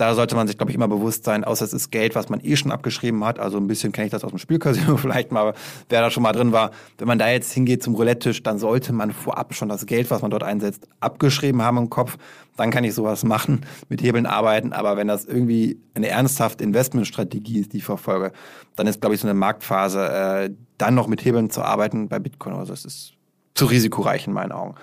da 0.00 0.14
sollte 0.14 0.34
man 0.34 0.46
sich, 0.46 0.56
glaube 0.56 0.70
ich, 0.70 0.76
immer 0.76 0.88
bewusst 0.88 1.24
sein, 1.24 1.44
außer 1.44 1.62
es 1.62 1.74
ist 1.74 1.90
Geld, 1.90 2.14
was 2.14 2.30
man 2.30 2.40
eh 2.42 2.56
schon 2.56 2.72
abgeschrieben 2.72 3.22
hat. 3.22 3.38
Also 3.38 3.58
ein 3.58 3.66
bisschen 3.66 3.92
kenne 3.92 4.06
ich 4.06 4.10
das 4.10 4.24
aus 4.24 4.30
dem 4.30 4.38
Spielcasino 4.38 4.96
vielleicht 4.96 5.30
mal, 5.30 5.52
wer 5.90 6.00
da 6.00 6.10
schon 6.10 6.22
mal 6.22 6.32
drin 6.32 6.52
war. 6.52 6.70
Wenn 6.96 7.06
man 7.06 7.18
da 7.18 7.28
jetzt 7.28 7.52
hingeht 7.52 7.82
zum 7.82 7.94
Roulette-Tisch, 7.94 8.42
dann 8.42 8.58
sollte 8.58 8.94
man 8.94 9.12
vorab 9.12 9.54
schon 9.54 9.68
das 9.68 9.84
Geld, 9.84 10.10
was 10.10 10.22
man 10.22 10.30
dort 10.30 10.42
einsetzt, 10.42 10.88
abgeschrieben 11.00 11.60
haben 11.60 11.76
im 11.76 11.90
Kopf. 11.90 12.16
Dann 12.56 12.70
kann 12.70 12.82
ich 12.82 12.94
sowas 12.94 13.24
machen, 13.24 13.66
mit 13.90 14.02
Hebeln 14.02 14.24
arbeiten. 14.24 14.72
Aber 14.72 14.96
wenn 14.96 15.06
das 15.06 15.26
irgendwie 15.26 15.78
eine 15.94 16.08
ernsthafte 16.08 16.64
Investmentstrategie 16.64 17.60
ist, 17.60 17.74
die 17.74 17.78
ich 17.78 17.84
verfolge, 17.84 18.32
dann 18.76 18.86
ist, 18.86 19.02
glaube 19.02 19.14
ich, 19.14 19.20
so 19.20 19.28
eine 19.28 19.38
Marktphase, 19.38 20.08
äh, 20.08 20.50
dann 20.78 20.94
noch 20.94 21.08
mit 21.08 21.22
Hebeln 21.22 21.50
zu 21.50 21.60
arbeiten 21.60 22.08
bei 22.08 22.18
Bitcoin. 22.18 22.54
Also 22.54 22.72
das 22.72 22.86
ist 22.86 23.12
zu 23.54 23.66
risikoreich 23.66 24.26
in 24.26 24.32
meinen 24.32 24.52
Augen. 24.52 24.76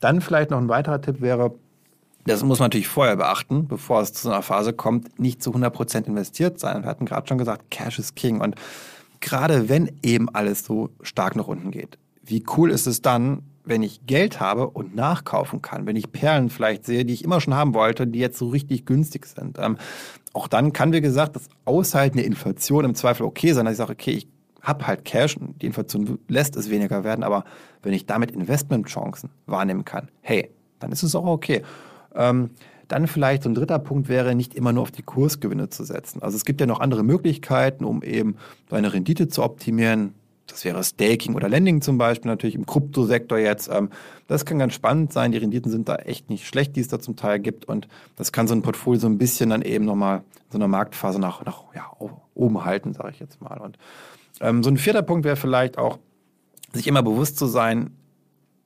Dann 0.00 0.20
vielleicht 0.20 0.50
noch 0.50 0.58
ein 0.58 0.68
weiterer 0.68 1.00
Tipp 1.00 1.20
wäre, 1.20 1.54
das 2.24 2.42
muss 2.42 2.58
man 2.58 2.66
natürlich 2.66 2.88
vorher 2.88 3.16
beachten, 3.16 3.68
bevor 3.68 4.00
es 4.00 4.12
zu 4.12 4.30
einer 4.30 4.42
Phase 4.42 4.72
kommt, 4.72 5.18
nicht 5.18 5.42
zu 5.42 5.50
100% 5.52 6.06
investiert 6.06 6.58
sein. 6.58 6.82
Wir 6.82 6.88
hatten 6.88 7.06
gerade 7.06 7.26
schon 7.26 7.38
gesagt, 7.38 7.70
Cash 7.70 7.98
is 7.98 8.14
King. 8.14 8.40
Und 8.40 8.54
gerade 9.20 9.68
wenn 9.68 9.90
eben 10.02 10.28
alles 10.30 10.64
so 10.64 10.90
stark 11.02 11.36
nach 11.36 11.46
unten 11.46 11.70
geht, 11.70 11.98
wie 12.22 12.44
cool 12.56 12.70
ist 12.70 12.86
es 12.86 13.02
dann, 13.02 13.42
wenn 13.64 13.82
ich 13.82 14.06
Geld 14.06 14.40
habe 14.40 14.68
und 14.68 14.94
nachkaufen 14.94 15.62
kann, 15.62 15.86
wenn 15.86 15.96
ich 15.96 16.12
Perlen 16.12 16.50
vielleicht 16.50 16.84
sehe, 16.84 17.04
die 17.04 17.14
ich 17.14 17.24
immer 17.24 17.40
schon 17.40 17.54
haben 17.54 17.74
wollte, 17.74 18.06
die 18.06 18.18
jetzt 18.18 18.38
so 18.38 18.48
richtig 18.48 18.84
günstig 18.84 19.26
sind. 19.26 19.58
Ähm, 19.58 19.78
auch 20.32 20.48
dann 20.48 20.72
kann, 20.72 20.92
wie 20.92 21.00
gesagt, 21.00 21.36
das 21.36 21.48
Aushalten 21.64 22.18
der 22.18 22.26
Inflation 22.26 22.84
im 22.84 22.94
Zweifel 22.94 23.24
okay 23.24 23.52
sein, 23.52 23.64
dass 23.64 23.72
ich 23.72 23.78
sage, 23.78 23.92
okay, 23.92 24.12
ich 24.12 24.28
habe 24.60 24.86
halt 24.86 25.04
Cash 25.04 25.36
und 25.36 25.60
die 25.62 25.66
Inflation 25.66 26.18
lässt 26.28 26.56
es 26.56 26.70
weniger 26.70 27.04
werden, 27.04 27.22
aber 27.22 27.44
wenn 27.82 27.92
ich 27.92 28.06
damit 28.06 28.30
Investmentchancen 28.30 29.30
wahrnehmen 29.46 29.84
kann, 29.84 30.08
hey, 30.20 30.50
dann 30.78 30.90
ist 30.92 31.02
es 31.02 31.14
auch 31.14 31.26
okay. 31.26 31.62
Ähm, 32.14 32.50
dann 32.88 33.06
vielleicht 33.06 33.42
so 33.42 33.48
ein 33.48 33.54
dritter 33.54 33.78
Punkt 33.78 34.08
wäre, 34.08 34.34
nicht 34.34 34.54
immer 34.54 34.72
nur 34.72 34.82
auf 34.82 34.90
die 34.90 35.02
Kursgewinne 35.02 35.70
zu 35.70 35.84
setzen. 35.84 36.22
Also 36.22 36.36
es 36.36 36.44
gibt 36.44 36.60
ja 36.60 36.66
noch 36.66 36.80
andere 36.80 37.02
Möglichkeiten, 37.02 37.84
um 37.84 38.02
eben 38.02 38.36
seine 38.70 38.92
Rendite 38.92 39.28
zu 39.28 39.42
optimieren. 39.42 40.14
Das 40.46 40.64
wäre 40.64 40.84
Staking 40.84 41.34
oder 41.34 41.48
Lending 41.48 41.80
zum 41.80 41.96
Beispiel, 41.96 42.30
natürlich 42.30 42.54
im 42.54 42.66
Kryptosektor 42.66 43.38
jetzt. 43.38 43.70
Ähm, 43.72 43.88
das 44.26 44.44
kann 44.44 44.58
ganz 44.58 44.74
spannend 44.74 45.12
sein. 45.12 45.32
Die 45.32 45.38
Renditen 45.38 45.70
sind 45.70 45.88
da 45.88 45.96
echt 45.96 46.28
nicht 46.28 46.46
schlecht, 46.46 46.76
die 46.76 46.80
es 46.80 46.88
da 46.88 47.00
zum 47.00 47.16
Teil 47.16 47.40
gibt. 47.40 47.64
Und 47.64 47.88
das 48.16 48.32
kann 48.32 48.46
so 48.46 48.54
ein 48.54 48.62
Portfolio 48.62 49.00
so 49.00 49.06
ein 49.06 49.18
bisschen 49.18 49.50
dann 49.50 49.62
eben 49.62 49.86
nochmal 49.86 50.22
so 50.50 50.58
einer 50.58 50.68
Marktphase 50.68 51.18
nach, 51.18 51.44
nach 51.44 51.62
ja, 51.74 51.90
oben 52.34 52.64
halten, 52.64 52.92
sage 52.92 53.10
ich 53.12 53.20
jetzt 53.20 53.40
mal. 53.40 53.58
Und 53.58 53.78
ähm, 54.40 54.62
so 54.62 54.70
ein 54.70 54.76
vierter 54.76 55.02
Punkt 55.02 55.24
wäre 55.24 55.36
vielleicht 55.36 55.78
auch, 55.78 55.98
sich 56.72 56.88
immer 56.88 57.02
bewusst 57.02 57.38
zu 57.38 57.46
sein, 57.46 57.90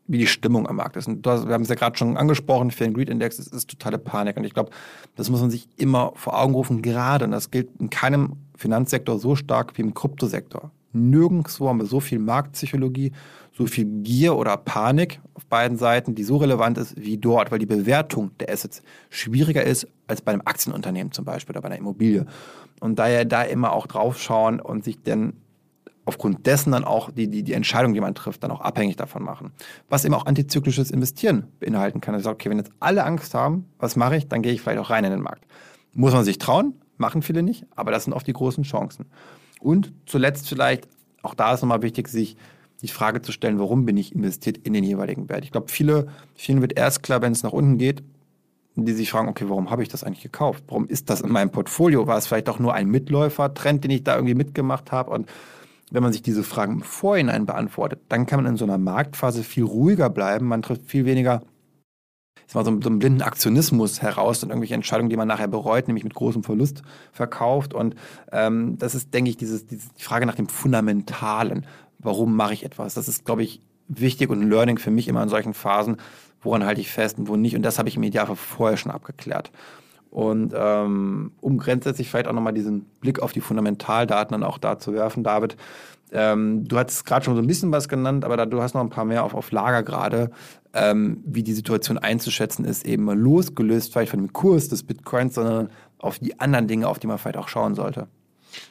wie 0.08 0.18
die 0.18 0.26
Stimmung 0.26 0.66
am 0.66 0.76
Markt 0.76 0.96
ist. 0.96 1.06
Und 1.06 1.24
wir 1.24 1.32
haben 1.32 1.62
es 1.62 1.68
ja 1.68 1.74
gerade 1.74 1.96
schon 1.96 2.16
angesprochen, 2.16 2.72
and 2.80 2.94
Greed 2.94 3.10
Index 3.10 3.38
ist, 3.38 3.54
ist 3.54 3.70
totale 3.70 3.98
Panik. 3.98 4.36
Und 4.36 4.44
ich 4.44 4.54
glaube, 4.54 4.70
das 5.14 5.30
muss 5.30 5.40
man 5.40 5.50
sich 5.50 5.68
immer 5.76 6.12
vor 6.16 6.38
Augen 6.38 6.54
rufen, 6.54 6.82
gerade, 6.82 7.26
und 7.26 7.30
das 7.30 7.50
gilt 7.50 7.68
in 7.78 7.90
keinem 7.90 8.32
Finanzsektor 8.56 9.18
so 9.18 9.36
stark 9.36 9.76
wie 9.76 9.82
im 9.82 9.94
Kryptosektor. 9.94 10.70
Nirgendwo 10.92 11.68
haben 11.68 11.78
wir 11.78 11.86
so 11.86 12.00
viel 12.00 12.18
Marktpsychologie, 12.18 13.12
so 13.52 13.66
viel 13.66 13.84
Gier 14.02 14.36
oder 14.36 14.56
Panik 14.56 15.20
auf 15.34 15.44
beiden 15.44 15.76
Seiten, 15.76 16.14
die 16.14 16.24
so 16.24 16.38
relevant 16.38 16.78
ist 16.78 16.96
wie 16.96 17.18
dort, 17.18 17.50
weil 17.50 17.58
die 17.58 17.66
Bewertung 17.66 18.30
der 18.38 18.50
Assets 18.50 18.82
schwieriger 19.10 19.62
ist 19.62 19.86
als 20.06 20.22
bei 20.22 20.32
einem 20.32 20.42
Aktienunternehmen 20.44 21.12
zum 21.12 21.26
Beispiel 21.26 21.52
oder 21.52 21.60
bei 21.60 21.68
einer 21.68 21.78
Immobilie. 21.78 22.24
Und 22.80 22.98
daher 22.98 23.24
da 23.26 23.42
immer 23.42 23.72
auch 23.72 23.86
draufschauen 23.86 24.60
und 24.60 24.84
sich 24.84 25.02
dann 25.02 25.34
aufgrund 26.08 26.46
dessen 26.46 26.72
dann 26.72 26.84
auch 26.84 27.10
die, 27.10 27.28
die, 27.28 27.42
die 27.42 27.52
Entscheidung, 27.52 27.92
die 27.92 28.00
man 28.00 28.14
trifft, 28.14 28.42
dann 28.42 28.50
auch 28.50 28.62
abhängig 28.62 28.96
davon 28.96 29.22
machen. 29.22 29.52
Was 29.90 30.06
eben 30.06 30.14
auch 30.14 30.24
antizyklisches 30.24 30.90
Investieren 30.90 31.48
beinhalten 31.60 32.00
kann. 32.00 32.14
Also 32.14 32.30
okay, 32.30 32.48
wenn 32.48 32.56
jetzt 32.56 32.72
alle 32.80 33.04
Angst 33.04 33.34
haben, 33.34 33.66
was 33.78 33.94
mache 33.94 34.16
ich, 34.16 34.26
dann 34.26 34.40
gehe 34.40 34.52
ich 34.52 34.62
vielleicht 34.62 34.78
auch 34.78 34.88
rein 34.88 35.04
in 35.04 35.10
den 35.10 35.20
Markt. 35.20 35.44
Muss 35.92 36.14
man 36.14 36.24
sich 36.24 36.38
trauen, 36.38 36.72
machen 36.96 37.20
viele 37.20 37.42
nicht, 37.42 37.66
aber 37.76 37.90
das 37.90 38.04
sind 38.04 38.14
oft 38.14 38.26
die 38.26 38.32
großen 38.32 38.64
Chancen. 38.64 39.04
Und 39.60 39.92
zuletzt 40.06 40.48
vielleicht, 40.48 40.88
auch 41.22 41.34
da 41.34 41.52
ist 41.52 41.60
nochmal 41.60 41.82
wichtig, 41.82 42.08
sich 42.08 42.38
die 42.80 42.88
Frage 42.88 43.20
zu 43.20 43.30
stellen, 43.30 43.58
warum 43.58 43.84
bin 43.84 43.98
ich 43.98 44.14
investiert 44.14 44.56
in 44.56 44.72
den 44.72 44.84
jeweiligen 44.84 45.28
Wert. 45.28 45.44
Ich 45.44 45.52
glaube, 45.52 45.68
viele, 45.68 46.06
vielen 46.34 46.62
wird 46.62 46.78
erst 46.78 47.02
klar, 47.02 47.20
wenn 47.20 47.32
es 47.32 47.42
nach 47.42 47.52
unten 47.52 47.76
geht, 47.76 48.02
die 48.76 48.92
sich 48.92 49.10
fragen, 49.10 49.28
okay, 49.28 49.44
warum 49.48 49.70
habe 49.70 49.82
ich 49.82 49.90
das 49.90 50.04
eigentlich 50.04 50.22
gekauft? 50.22 50.64
Warum 50.68 50.86
ist 50.86 51.10
das 51.10 51.20
in 51.20 51.30
meinem 51.30 51.50
Portfolio? 51.50 52.06
War 52.06 52.16
es 52.16 52.26
vielleicht 52.26 52.48
doch 52.48 52.58
nur 52.58 52.72
ein 52.72 52.88
Mitläufer-Trend, 52.88 53.84
den 53.84 53.90
ich 53.90 54.04
da 54.04 54.14
irgendwie 54.14 54.34
mitgemacht 54.34 54.92
habe? 54.92 55.10
Und 55.10 55.28
wenn 55.92 56.03
man 56.03 56.12
sich 56.12 56.22
diese 56.22 56.42
Fragen 56.42 56.74
im 56.74 56.83
Vorhinein 56.83 57.46
beantwortet, 57.46 58.01
dann 58.09 58.27
kann 58.27 58.42
man 58.42 58.53
in 58.53 58.57
so 58.57 58.64
einer 58.64 58.79
Marktphase 58.79 59.42
viel 59.42 59.64
ruhiger 59.64 60.11
bleiben. 60.11 60.46
Man 60.46 60.62
trifft 60.62 60.87
viel 60.87 61.05
weniger 61.05 61.42
ich 62.48 62.55
sag 62.55 62.64
mal, 62.64 62.64
so, 62.64 62.81
so 62.81 62.88
einem 62.88 62.98
blinden 62.98 63.20
Aktionismus 63.20 64.01
heraus 64.01 64.42
und 64.42 64.48
irgendwelche 64.48 64.72
Entscheidungen, 64.72 65.11
die 65.11 65.18
man 65.18 65.29
nachher 65.29 65.48
bereut, 65.48 65.87
nämlich 65.87 66.05
mit 66.05 66.14
großem 66.14 66.42
Verlust 66.42 66.83
verkauft. 67.12 67.74
Und 67.74 67.94
ähm, 68.33 68.79
das 68.79 68.94
ist, 68.94 69.12
denke 69.12 69.29
ich, 69.29 69.37
dieses, 69.37 69.66
dieses, 69.66 69.92
die 69.92 70.03
Frage 70.03 70.24
nach 70.24 70.35
dem 70.35 70.48
Fundamentalen. 70.48 71.66
Warum 71.98 72.35
mache 72.35 72.55
ich 72.55 72.64
etwas? 72.64 72.94
Das 72.94 73.07
ist, 73.07 73.27
glaube 73.27 73.42
ich, 73.42 73.61
wichtig 73.88 74.31
und 74.31 74.40
ein 74.40 74.48
Learning 74.48 74.79
für 74.79 74.90
mich 74.90 75.09
immer 75.09 75.22
in 75.22 75.29
solchen 75.29 75.53
Phasen. 75.53 75.98
Woran 76.40 76.64
halte 76.64 76.81
ich 76.81 76.90
fest 76.90 77.18
und 77.18 77.29
wo 77.29 77.37
nicht? 77.37 77.55
Und 77.55 77.62
das 77.62 77.79
habe 77.79 77.90
ich 77.90 77.96
im 77.96 78.03
Idealfall 78.03 78.37
vorher 78.37 78.79
schon 78.79 78.92
abgeklärt. 78.92 79.51
Und 80.10 80.54
ähm, 80.56 81.32
um 81.40 81.58
grundsätzlich 81.58 82.08
vielleicht 82.08 82.28
auch 82.28 82.32
nochmal 82.32 82.54
diesen 82.54 82.86
Blick 83.00 83.20
auf 83.20 83.32
die 83.32 83.40
Fundamentaldaten 83.40 84.32
dann 84.32 84.42
auch 84.42 84.58
da 84.58 84.78
zu 84.78 84.94
werfen, 84.94 85.22
David. 85.22 85.56
Ähm, 86.10 86.66
du 86.66 86.78
hattest 86.78 87.04
gerade 87.04 87.24
schon 87.24 87.34
so 87.36 87.42
ein 87.42 87.46
bisschen 87.46 87.70
was 87.70 87.88
genannt, 87.88 88.24
aber 88.24 88.36
da, 88.38 88.46
du 88.46 88.62
hast 88.62 88.74
noch 88.74 88.80
ein 88.80 88.88
paar 88.88 89.04
mehr 89.04 89.24
auf, 89.24 89.34
auf 89.34 89.50
Lager 89.50 89.82
gerade, 89.82 90.30
ähm, 90.72 91.22
wie 91.26 91.42
die 91.42 91.52
Situation 91.52 91.98
einzuschätzen 91.98 92.64
ist, 92.64 92.86
eben 92.86 93.04
mal 93.04 93.18
losgelöst 93.18 93.92
vielleicht 93.92 94.10
von 94.10 94.20
dem 94.20 94.32
Kurs 94.32 94.68
des 94.68 94.82
Bitcoins, 94.82 95.34
sondern 95.34 95.68
auf 95.98 96.18
die 96.18 96.40
anderen 96.40 96.66
Dinge, 96.66 96.88
auf 96.88 96.98
die 96.98 97.06
man 97.06 97.18
vielleicht 97.18 97.36
auch 97.36 97.48
schauen 97.48 97.74
sollte. 97.74 98.06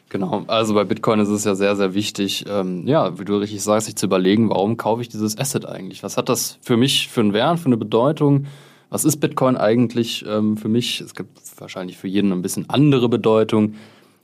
Genau, 0.09 0.43
also 0.47 0.73
bei 0.73 0.83
Bitcoin 0.83 1.19
ist 1.19 1.29
es 1.29 1.43
ja 1.43 1.53
sehr, 1.53 1.75
sehr 1.75 1.93
wichtig, 1.93 2.45
ähm, 2.49 2.87
ja, 2.87 3.19
wie 3.19 3.25
du 3.25 3.37
richtig 3.37 3.61
sagst, 3.61 3.85
sich 3.85 3.95
zu 3.95 4.05
überlegen, 4.05 4.49
warum 4.49 4.77
kaufe 4.77 5.01
ich 5.01 5.09
dieses 5.09 5.37
Asset 5.37 5.65
eigentlich? 5.65 6.01
Was 6.01 6.17
hat 6.17 6.29
das 6.29 6.57
für 6.61 6.77
mich 6.77 7.09
für 7.09 7.21
einen 7.21 7.33
Wert, 7.33 7.59
für 7.59 7.67
eine 7.67 7.77
Bedeutung? 7.77 8.45
Was 8.89 9.03
ist 9.03 9.17
Bitcoin 9.17 9.57
eigentlich 9.57 10.25
ähm, 10.27 10.57
für 10.57 10.69
mich? 10.69 11.01
Es 11.01 11.13
gibt 11.13 11.39
wahrscheinlich 11.59 11.97
für 11.97 12.07
jeden 12.07 12.31
ein 12.31 12.41
bisschen 12.41 12.69
andere 12.69 13.09
Bedeutung. 13.09 13.75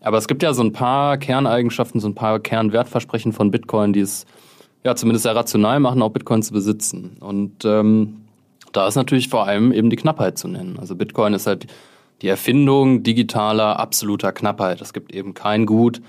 Aber 0.01 0.17
es 0.17 0.27
gibt 0.27 0.43
ja 0.43 0.53
so 0.53 0.63
ein 0.63 0.73
paar 0.73 1.17
Kerneigenschaften, 1.17 1.99
so 1.99 2.07
ein 2.07 2.15
paar 2.15 2.39
Kernwertversprechen 2.39 3.33
von 3.33 3.51
Bitcoin, 3.51 3.93
die 3.93 4.01
es 4.01 4.25
ja 4.83 4.95
zumindest 4.95 5.23
sehr 5.23 5.35
rational 5.35 5.79
machen, 5.79 6.01
auch 6.01 6.11
Bitcoin 6.11 6.43
zu 6.43 6.53
besitzen. 6.53 7.17
Und 7.19 7.65
ähm, 7.65 8.21
da 8.73 8.87
ist 8.87 8.95
natürlich 8.95 9.29
vor 9.29 9.47
allem 9.47 9.71
eben 9.71 9.89
die 9.89 9.95
Knappheit 9.95 10.37
zu 10.37 10.47
nennen. 10.47 10.77
Also 10.79 10.95
Bitcoin 10.95 11.33
ist 11.33 11.47
halt 11.47 11.67
die 12.21 12.27
Erfindung 12.27 13.03
digitaler 13.03 13.79
absoluter 13.79 14.31
Knappheit. 14.31 14.81
Es 14.81 14.93
gibt 14.93 15.13
eben 15.13 15.33
kein 15.33 15.65
Gut, 15.65 16.01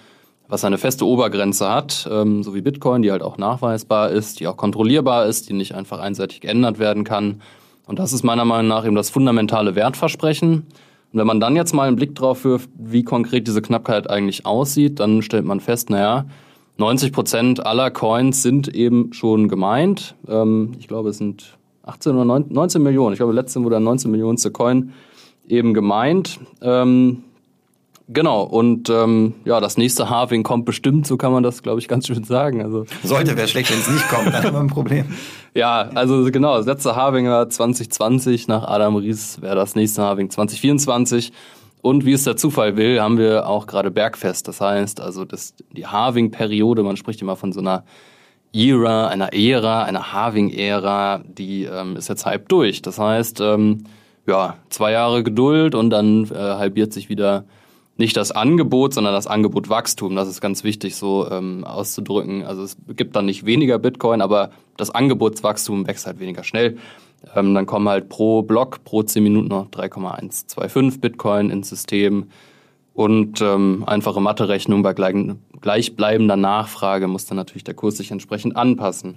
was 0.49 0.65
eine 0.65 0.79
feste 0.79 1.07
Obergrenze 1.07 1.69
hat, 1.69 2.09
ähm, 2.11 2.43
so 2.43 2.55
wie 2.55 2.61
Bitcoin, 2.61 3.03
die 3.03 3.11
halt 3.11 3.23
auch 3.23 3.39
nachweisbar 3.39 4.11
ist, 4.11 4.41
die 4.41 4.47
auch 4.47 4.57
kontrollierbar 4.57 5.27
ist, 5.27 5.49
die 5.49 5.55
nicht 5.55 5.75
einfach 5.75 6.01
einseitig 6.01 6.41
geändert 6.41 6.79
werden 6.79 7.05
kann. 7.05 7.41
Und 7.87 7.99
das 7.99 8.13
ist 8.13 8.23
meiner 8.25 8.45
Meinung 8.45 8.69
nach 8.69 8.85
eben 8.87 8.95
das 8.95 9.11
fundamentale 9.11 9.75
Wertversprechen. 9.75 10.67
Und 11.13 11.21
wenn 11.21 11.27
man 11.27 11.41
dann 11.41 11.55
jetzt 11.55 11.75
mal 11.75 11.87
einen 11.87 11.97
Blick 11.97 12.15
drauf 12.15 12.45
wirft, 12.45 12.71
wie 12.77 13.05
konkret 13.05 13.47
diese 13.47 13.63
Knappheit 13.63 14.09
eigentlich 14.09 14.47
aussieht, 14.47 15.01
dann 15.01 15.23
stellt 15.23 15.45
man 15.45 15.61
fest, 15.61 15.91
naja, 15.91 16.27
90 16.77 17.13
Prozent 17.13 17.65
aller 17.65 17.91
Coins 17.91 18.43
sind 18.43 18.69
eben 18.69 19.13
schon 19.13 19.49
gemeint. 19.49 20.17
Ähm, 20.27 20.73
ich 20.79 20.89
glaube, 20.89 21.11
es 21.11 21.19
sind 21.19 21.57
18 21.85 22.17
oder 22.17 22.25
19 22.25 22.83
Millionen. 22.83 23.13
Ich 23.13 23.19
glaube, 23.19 23.33
letztens 23.33 23.65
wurde 23.65 23.75
der 23.75 23.81
19 23.81 24.11
Millionenste 24.11 24.51
Coin 24.51 24.93
eben 25.47 25.75
gemeint. 25.75 26.41
Ähm, 26.63 27.23
Genau, 28.09 28.43
und 28.43 28.91
ähm, 28.91 29.35
ja, 29.47 29.61
das 29.61 29.79
nächste 29.79 30.11
Halving 30.11 30.43
kommt 30.43 30.67
bestimmt, 30.67 31.07
so 31.07 31.17
kann 31.17 31.33
man 31.33 31.43
das, 31.43 31.63
glaube 31.63 31.81
ich, 31.81 31.89
ganz 31.89 32.07
schön 32.07 32.23
sagen. 32.23 32.63
Also, 32.63 32.85
Sollte, 33.03 33.35
wäre 33.37 33.49
schlecht, 33.49 33.73
wenn 33.73 33.79
es 33.79 33.89
nicht 33.89 34.09
kommt, 34.11 34.27
dann 34.27 34.45
haben 34.45 34.53
wir 34.53 34.61
ein 34.61 34.67
Problem. 34.67 35.07
ja, 35.55 35.89
also 35.95 36.31
genau, 36.31 36.59
das 36.59 36.67
letzte 36.67 36.97
Halving 36.97 37.29
war 37.29 37.49
2020, 37.49 38.47
nach 38.47 38.65
Adam 38.65 38.97
Ries 38.97 39.41
wäre 39.41 39.57
das 39.57 39.75
nächste 39.75 40.03
Halving 40.03 40.29
2024. 40.29 41.33
Und 41.81 42.05
wie 42.05 42.13
es 42.13 42.25
der 42.25 42.37
Zufall 42.37 42.77
will, 42.77 43.01
haben 43.01 43.19
wir 43.19 43.47
auch 43.47 43.67
gerade 43.67 43.91
Bergfest. 43.91 44.49
Das 44.49 44.61
heißt, 44.61 45.01
also 45.01 45.25
das, 45.25 45.55
die 45.73 45.87
Halving-Periode, 45.87 46.83
man 46.83 46.97
spricht 46.97 47.21
immer 47.23 47.37
von 47.37 47.53
so 47.53 47.61
einer 47.61 47.85
Era, 48.53 49.09
einer 49.09 49.33
Ära, 49.35 49.83
einer 49.83 50.13
Halving-Ära, 50.13 51.23
die 51.27 51.65
ähm, 51.65 51.97
ist 51.97 52.09
jetzt 52.09 52.25
halb 52.27 52.49
durch. 52.49 52.83
Das 52.83 52.99
heißt, 52.99 53.41
ähm, 53.41 53.85
ja, 54.27 54.57
zwei 54.69 54.93
Jahre 54.93 55.23
Geduld 55.23 55.75
und 55.75 55.91
dann 55.91 56.25
äh, 56.31 56.37
halbiert 56.37 56.93
sich 56.93 57.09
wieder 57.09 57.45
nicht 57.97 58.17
das 58.17 58.33
Angebot, 58.33 58.95
sondern 58.95 59.15
das 59.15 59.27
Angebotwachstum. 59.27 60.17
Das 60.17 60.29
ist 60.29 60.41
ganz 60.41 60.65
wichtig 60.65 60.97
so 60.97 61.29
ähm, 61.31 61.65
auszudrücken. 61.65 62.45
Also 62.45 62.63
es 62.63 62.77
gibt 62.89 63.15
dann 63.15 63.27
nicht 63.27 63.47
weniger 63.47 63.79
Bitcoin, 63.79 64.21
aber 64.21 64.51
das 64.77 64.91
Angebotswachstum 64.91 65.87
wächst 65.87 66.07
halt 66.07 66.19
weniger 66.19 66.43
schnell. 66.43 66.77
Ähm, 67.35 67.55
dann 67.55 67.67
kommen 67.67 67.89
halt 67.89 68.09
pro 68.09 68.43
Block, 68.43 68.85
pro 68.85 69.03
10 69.03 69.23
Minuten 69.23 69.49
noch 69.49 69.71
3,125 69.71 71.01
Bitcoin 71.01 71.51
ins 71.51 71.69
System. 71.69 72.29
Und 72.95 73.41
ähm, 73.41 73.85
einfache 73.87 74.21
Mathe-Rechnung 74.21 74.83
bei 74.83 74.95
gleichbleibender 74.95 76.37
Nachfrage 76.37 77.09
muss 77.09 77.27
dann 77.27 77.37
natürlich 77.37 77.65
der 77.65 77.75
Kurs 77.75 77.97
sich 77.97 78.11
entsprechend 78.11 78.57
anpassen. 78.57 79.17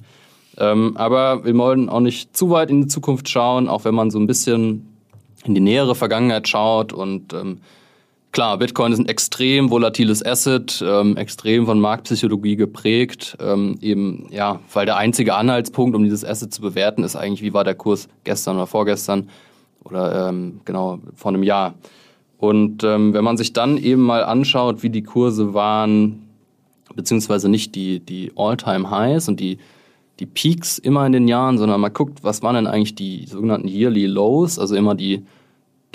Ähm, 0.58 0.98
aber 0.98 1.46
wir 1.46 1.56
wollen 1.56 1.88
auch 1.90 2.00
nicht 2.00 2.36
zu 2.36 2.50
weit 2.50 2.72
in 2.72 2.82
die 2.82 2.88
Zukunft 2.88 3.30
schauen, 3.30 3.68
auch 3.68 3.86
wenn 3.86 3.94
man 3.94 4.10
so 4.10 4.20
ein 4.20 4.26
bisschen 4.26 4.88
in 5.46 5.54
die 5.54 5.62
nähere 5.62 5.94
Vergangenheit 5.94 6.48
schaut 6.48 6.92
und 6.92 7.34
ähm, 7.34 7.60
Klar, 8.32 8.58
Bitcoin 8.58 8.92
ist 8.92 9.00
ein 9.00 9.08
extrem 9.08 9.72
volatiles 9.72 10.24
Asset, 10.24 10.84
ähm, 10.86 11.18
extrem 11.18 11.66
von 11.66 11.80
Marktpsychologie 11.80 12.56
geprägt. 12.56 13.38
Ähm, 13.40 13.78
eben, 13.82 14.28
ja, 14.32 14.60
weil 14.74 14.86
der 14.86 14.98
einzige 14.98 15.36
Anhaltspunkt, 15.36 15.96
um 15.96 16.04
dieses 16.04 16.24
Asset 16.24 16.54
zu 16.54 16.62
bewerten, 16.62 17.04
ist 17.04 17.16
eigentlich, 17.16 17.42
wie 17.42 17.54
war 17.54 17.64
der 17.64 17.76
Kurs 17.76 18.10
gestern 18.26 18.58
oder 18.58 18.68
vorgestern 18.68 19.30
oder 19.84 20.30
ähm, 20.30 20.62
genau 20.66 21.00
vor 21.16 21.30
einem 21.30 21.44
Jahr. 21.44 21.76
Und 22.38 22.84
ähm, 22.84 23.14
wenn 23.14 23.24
man 23.24 23.38
sich 23.38 23.54
dann 23.54 23.78
eben 23.78 24.04
mal 24.04 24.24
anschaut, 24.24 24.84
wie 24.84 24.92
die 24.92 25.04
Kurse 25.04 25.54
waren, 25.54 26.28
beziehungsweise 26.96 27.50
nicht 27.50 27.74
die, 27.76 28.00
die 28.00 28.32
All-Time-Highs 28.36 29.30
und 29.30 29.40
die, 29.40 29.58
die 30.20 30.26
Peaks 30.26 30.78
immer 30.78 31.06
in 31.06 31.14
den 31.14 31.28
Jahren, 31.28 31.58
sondern 31.58 31.82
mal 31.82 31.90
guckt, 31.90 32.24
was 32.24 32.44
waren 32.44 32.56
denn 32.56 32.68
eigentlich 32.68 32.96
die 32.96 33.26
sogenannten 33.26 33.68
Yearly 33.68 34.06
Lows, 34.06 34.60
also 34.60 34.76
immer 34.76 34.94
die 34.94 35.26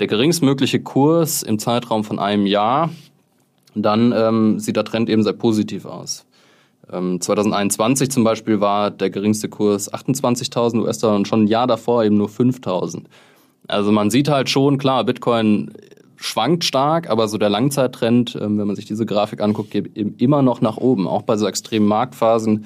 der 0.03 0.07
geringstmögliche 0.09 0.81
Kurs 0.81 1.43
im 1.43 1.59
Zeitraum 1.59 2.03
von 2.03 2.19
einem 2.19 2.45
Jahr, 2.45 2.89
dann 3.73 4.11
ähm, 4.11 4.59
sieht 4.59 4.75
der 4.75 4.83
Trend 4.83 5.07
eben 5.07 5.23
sehr 5.23 5.31
positiv 5.31 5.85
aus. 5.85 6.25
Ähm, 6.91 7.21
2021 7.21 8.11
zum 8.11 8.25
Beispiel 8.25 8.59
war 8.59 8.91
der 8.91 9.09
geringste 9.09 9.47
Kurs 9.47 9.93
28.000 9.93 10.81
US-Dollar 10.81 11.15
und 11.15 11.25
schon 11.29 11.43
ein 11.43 11.47
Jahr 11.47 11.67
davor 11.67 12.03
eben 12.03 12.17
nur 12.17 12.27
5.000. 12.27 13.03
Also 13.69 13.93
man 13.93 14.09
sieht 14.09 14.27
halt 14.27 14.49
schon, 14.49 14.77
klar, 14.77 15.05
Bitcoin 15.05 15.71
schwankt 16.17 16.65
stark, 16.65 17.09
aber 17.09 17.29
so 17.29 17.37
der 17.37 17.49
Langzeittrend, 17.49 18.35
ähm, 18.35 18.57
wenn 18.57 18.67
man 18.67 18.75
sich 18.75 18.83
diese 18.83 19.05
Grafik 19.05 19.39
anguckt, 19.39 19.71
geht 19.71 19.95
eben 19.95 20.15
immer 20.17 20.41
noch 20.41 20.59
nach 20.59 20.75
oben, 20.75 21.07
auch 21.07 21.21
bei 21.21 21.37
so 21.37 21.47
extremen 21.47 21.87
Marktphasen 21.87 22.65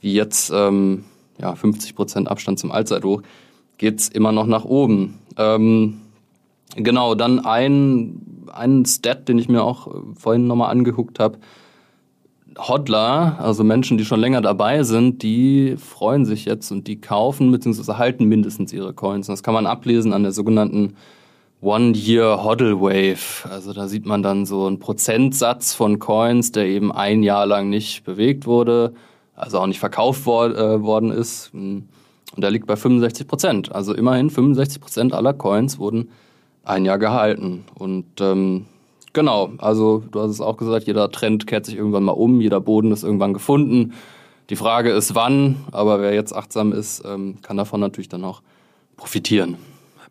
wie 0.00 0.14
jetzt 0.14 0.52
ähm, 0.54 1.06
ja, 1.40 1.56
50 1.56 1.96
Prozent 1.96 2.28
Abstand 2.28 2.60
zum 2.60 2.70
Allzeithoch, 2.70 3.22
geht's 3.78 4.08
immer 4.08 4.30
noch 4.30 4.46
nach 4.46 4.64
oben. 4.64 5.18
Ähm, 5.36 6.02
Genau, 6.76 7.14
dann 7.14 7.40
ein, 7.40 8.46
ein 8.52 8.84
Stat, 8.84 9.28
den 9.28 9.38
ich 9.38 9.48
mir 9.48 9.62
auch 9.62 9.88
vorhin 10.14 10.46
nochmal 10.46 10.70
angeguckt 10.70 11.18
habe. 11.18 11.38
Hodler, 12.58 13.38
also 13.40 13.62
Menschen, 13.62 13.98
die 13.98 14.04
schon 14.04 14.20
länger 14.20 14.40
dabei 14.40 14.82
sind, 14.82 15.22
die 15.22 15.76
freuen 15.76 16.24
sich 16.24 16.44
jetzt 16.44 16.72
und 16.72 16.88
die 16.88 17.00
kaufen 17.00 17.52
bzw. 17.52 17.94
halten 17.94 18.24
mindestens 18.24 18.72
ihre 18.72 18.92
Coins. 18.92 19.28
Das 19.28 19.44
kann 19.44 19.54
man 19.54 19.66
ablesen 19.66 20.12
an 20.12 20.24
der 20.24 20.32
sogenannten 20.32 20.94
One-Year 21.60 22.42
Hodl 22.42 22.80
Wave. 22.80 23.48
Also 23.48 23.72
da 23.72 23.86
sieht 23.88 24.06
man 24.06 24.22
dann 24.22 24.44
so 24.44 24.66
einen 24.66 24.80
Prozentsatz 24.80 25.72
von 25.72 25.98
Coins, 25.98 26.50
der 26.50 26.66
eben 26.66 26.90
ein 26.92 27.22
Jahr 27.22 27.46
lang 27.46 27.68
nicht 27.68 28.04
bewegt 28.04 28.46
wurde, 28.46 28.92
also 29.34 29.60
auch 29.60 29.66
nicht 29.66 29.80
verkauft 29.80 30.26
wor 30.26 30.56
äh, 30.56 30.82
worden 30.82 31.10
ist. 31.12 31.52
Und 31.54 31.88
der 32.36 32.50
liegt 32.50 32.66
bei 32.66 32.76
65 32.76 33.26
Prozent. 33.26 33.72
Also 33.72 33.94
immerhin 33.94 34.30
65 34.30 34.80
Prozent 34.80 35.12
aller 35.14 35.32
Coins 35.32 35.78
wurden 35.78 36.10
ein 36.68 36.84
Jahr 36.84 36.98
gehalten. 36.98 37.64
Und 37.74 38.20
ähm, 38.20 38.66
genau, 39.12 39.52
also 39.58 40.04
du 40.10 40.20
hast 40.20 40.30
es 40.30 40.40
auch 40.40 40.56
gesagt, 40.56 40.86
jeder 40.86 41.10
Trend 41.10 41.46
kehrt 41.46 41.66
sich 41.66 41.76
irgendwann 41.76 42.04
mal 42.04 42.12
um, 42.12 42.40
jeder 42.40 42.60
Boden 42.60 42.92
ist 42.92 43.02
irgendwann 43.02 43.34
gefunden. 43.34 43.94
Die 44.50 44.56
Frage 44.56 44.90
ist 44.90 45.14
wann, 45.14 45.56
aber 45.72 46.00
wer 46.00 46.14
jetzt 46.14 46.34
achtsam 46.34 46.72
ist, 46.72 47.02
ähm, 47.04 47.38
kann 47.42 47.56
davon 47.56 47.80
natürlich 47.80 48.08
dann 48.08 48.24
auch 48.24 48.42
profitieren. 48.96 49.56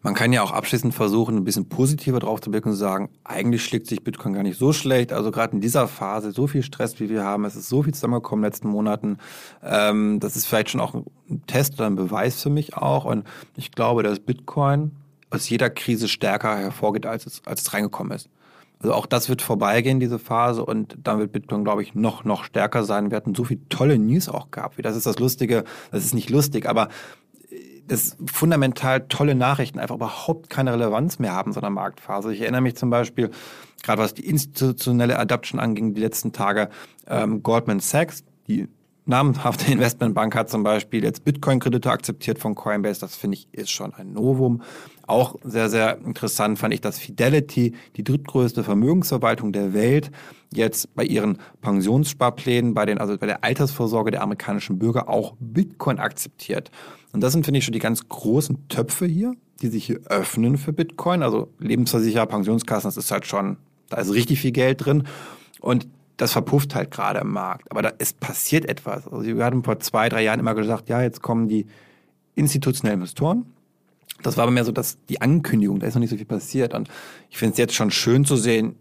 Man 0.04 0.14
kann 0.14 0.32
ja 0.32 0.44
auch 0.44 0.52
abschließend 0.52 0.94
versuchen, 0.94 1.38
ein 1.38 1.44
bisschen 1.44 1.70
positiver 1.70 2.20
drauf 2.20 2.40
zu 2.40 2.52
blicken 2.52 2.70
und 2.70 2.76
sagen, 2.76 3.10
eigentlich 3.24 3.64
schlägt 3.64 3.88
sich 3.88 4.04
Bitcoin 4.04 4.34
gar 4.34 4.44
nicht 4.44 4.60
so 4.60 4.72
schlecht. 4.72 5.12
Also 5.12 5.32
gerade 5.32 5.54
in 5.54 5.62
dieser 5.62 5.88
Phase, 5.88 6.32
so 6.32 6.46
viel 6.46 6.62
Stress, 6.62 7.00
wie 7.00 7.10
wir 7.10 7.24
haben, 7.24 7.46
es 7.46 7.56
ist 7.56 7.68
so 7.68 7.82
viel 7.82 7.94
zusammengekommen 7.96 8.44
in 8.44 8.46
den 8.46 8.52
letzten 8.54 8.70
Monaten. 8.70 9.18
Ähm, 9.64 10.20
das 10.20 10.36
ist 10.36 10.46
vielleicht 10.46 10.70
schon 10.70 10.82
auch 10.82 10.94
ein 10.94 11.42
Test 11.48 11.74
oder 11.74 11.88
ein 11.88 11.96
Beweis 11.96 12.42
für 12.42 12.52
mich 12.52 12.78
auch. 12.78 13.06
Und 13.06 13.26
ich 13.56 13.72
glaube, 13.72 14.04
dass 14.04 14.20
Bitcoin 14.20 14.92
aus 15.30 15.50
jeder 15.50 15.70
Krise 15.70 16.08
stärker 16.08 16.58
hervorgeht, 16.58 17.06
als 17.06 17.26
es, 17.26 17.42
als 17.46 17.62
es 17.62 17.74
reingekommen 17.74 18.14
ist. 18.14 18.30
Also 18.80 18.94
auch 18.94 19.08
das 19.08 19.28
wird 19.28 19.42
vorbeigehen, 19.42 20.00
diese 20.00 20.20
Phase, 20.20 20.64
und 20.64 20.98
dann 21.02 21.20
wird 21.20 21.32
Bitcoin, 21.32 21.64
glaube 21.64 21.82
ich, 21.82 21.96
noch, 21.96 22.24
noch 22.24 22.44
stärker 22.44 22.84
sein. 22.84 23.10
Wir 23.10 23.18
hatten 23.18 23.34
so 23.34 23.44
viel 23.44 23.60
tolle 23.70 23.98
News 23.98 24.30
auch 24.30 24.52
gehabt. 24.52 24.76
Das 24.84 24.96
ist 24.96 25.08
das 25.08 25.18
Lustige, 25.18 25.64
das 25.92 26.06
ist 26.06 26.14
nicht 26.14 26.30
lustig, 26.30 26.70
aber 26.70 26.90
äh, 27.50 27.56
das 27.88 28.18
fundamental 28.32 29.08
tolle 29.08 29.34
Nachrichten 29.34 29.80
einfach 29.80 29.96
überhaupt 29.96 30.50
keine 30.50 30.74
Relevanz 30.74 31.18
mehr 31.18 31.34
haben 31.34 31.54
so 31.54 31.60
einer 31.60 31.72
Marktphase. 31.72 32.34
Ich 32.34 32.42
erinnere 32.42 32.62
mich 32.62 32.76
zum 32.76 32.92
Beispiel, 32.92 33.32
gerade 33.82 34.02
was 34.02 34.14
die 34.14 34.28
institutionelle 34.28 35.18
Adoption 35.18 35.60
anging, 35.60 35.96
die 35.96 36.02
letzten 36.02 36.32
Tage, 36.32 36.70
ähm, 37.08 37.42
Goldman 37.42 37.80
Sachs, 37.80 38.24
die 38.48 38.68
namhafte 39.08 39.72
Investmentbank 39.72 40.36
hat 40.36 40.50
zum 40.50 40.64
Beispiel 40.64 41.04
jetzt 41.04 41.24
Bitcoin-Kredite 41.24 41.90
akzeptiert 41.90 42.40
von 42.40 42.56
Coinbase. 42.56 43.00
Das 43.00 43.16
finde 43.16 43.38
ich 43.38 43.48
ist 43.52 43.72
schon 43.72 43.94
ein 43.94 44.14
Novum. 44.14 44.62
Auch 45.08 45.36
sehr, 45.44 45.70
sehr 45.70 46.00
interessant 46.00 46.60
fand 46.60 46.74
ich, 46.74 46.82
dass 46.82 47.00
Fidelity, 47.00 47.74
die 47.96 48.04
drittgrößte 48.04 48.64
Vermögensverwaltung 48.64 49.54
der 49.54 49.74
Welt, 49.74 50.12
jetzt 50.54 50.94
bei 50.96 51.04
ihren 51.04 51.40
Pensionssparplänen, 51.62 52.74
bei 52.74 52.86
den, 52.86 52.98
also 52.98 53.18
bei 53.18 53.26
der 53.26 53.44
Altersvorsorge 53.44 54.12
der 54.12 54.22
amerikanischen 54.22 54.80
Bürger 54.80 55.10
auch 55.10 55.36
Bitcoin 55.40 56.00
akzeptiert. 56.00 56.72
Und 57.14 57.22
das 57.22 57.34
sind, 57.34 57.46
finde 57.46 57.60
ich, 57.60 57.66
schon 57.66 57.74
die 57.74 57.80
ganz 57.80 58.08
großen 58.08 58.68
Töpfe 58.68 59.06
hier, 59.06 59.34
die 59.62 59.68
sich 59.68 59.86
hier 59.86 60.00
öffnen 60.06 60.58
für 60.58 60.74
Bitcoin. 60.74 61.24
Also 61.24 61.50
Lebensversicherer, 61.60 62.26
Pensionskassen, 62.26 62.88
das 62.88 62.98
ist 62.98 63.12
halt 63.12 63.26
schon, 63.26 63.58
da 63.90 63.98
ist 63.98 64.14
richtig 64.14 64.40
viel 64.42 64.52
Geld 64.52 64.86
drin. 64.86 65.04
Und 65.62 65.88
das 66.18 66.34
verpufft 66.34 66.76
halt 66.76 66.92
gerade 66.92 67.20
im 67.20 67.32
Markt. 67.32 67.72
Aber 67.72 67.82
da, 67.82 67.94
es 68.00 68.14
passiert 68.14 68.66
etwas. 68.66 69.08
Also 69.08 69.24
wir 69.24 69.46
hatten 69.46 69.64
vor 69.64 69.80
zwei, 69.80 70.10
drei 70.10 70.24
Jahren 70.24 70.40
immer 70.40 70.56
gesagt, 70.56 70.90
ja, 70.90 71.02
jetzt 71.02 71.22
kommen 71.22 71.48
die 71.48 71.68
institutionellen 72.36 73.00
Investoren. 73.00 73.46
Das 74.24 74.36
war 74.36 74.44
aber 74.44 74.52
mehr 74.52 74.66
so 74.66 74.72
dass 74.72 74.98
die 75.06 75.22
Ankündigung, 75.22 75.80
da 75.80 75.88
ist 75.88 75.94
noch 75.94 76.00
nicht 76.00 76.10
so 76.10 76.18
viel 76.18 76.26
passiert. 76.26 76.74
Und 76.74 76.90
ich 77.30 77.38
finde 77.38 77.54
es 77.54 77.58
jetzt 77.60 77.76
schon 77.76 77.92
schön 77.92 78.26
zu 78.26 78.36
sehen, 78.36 78.76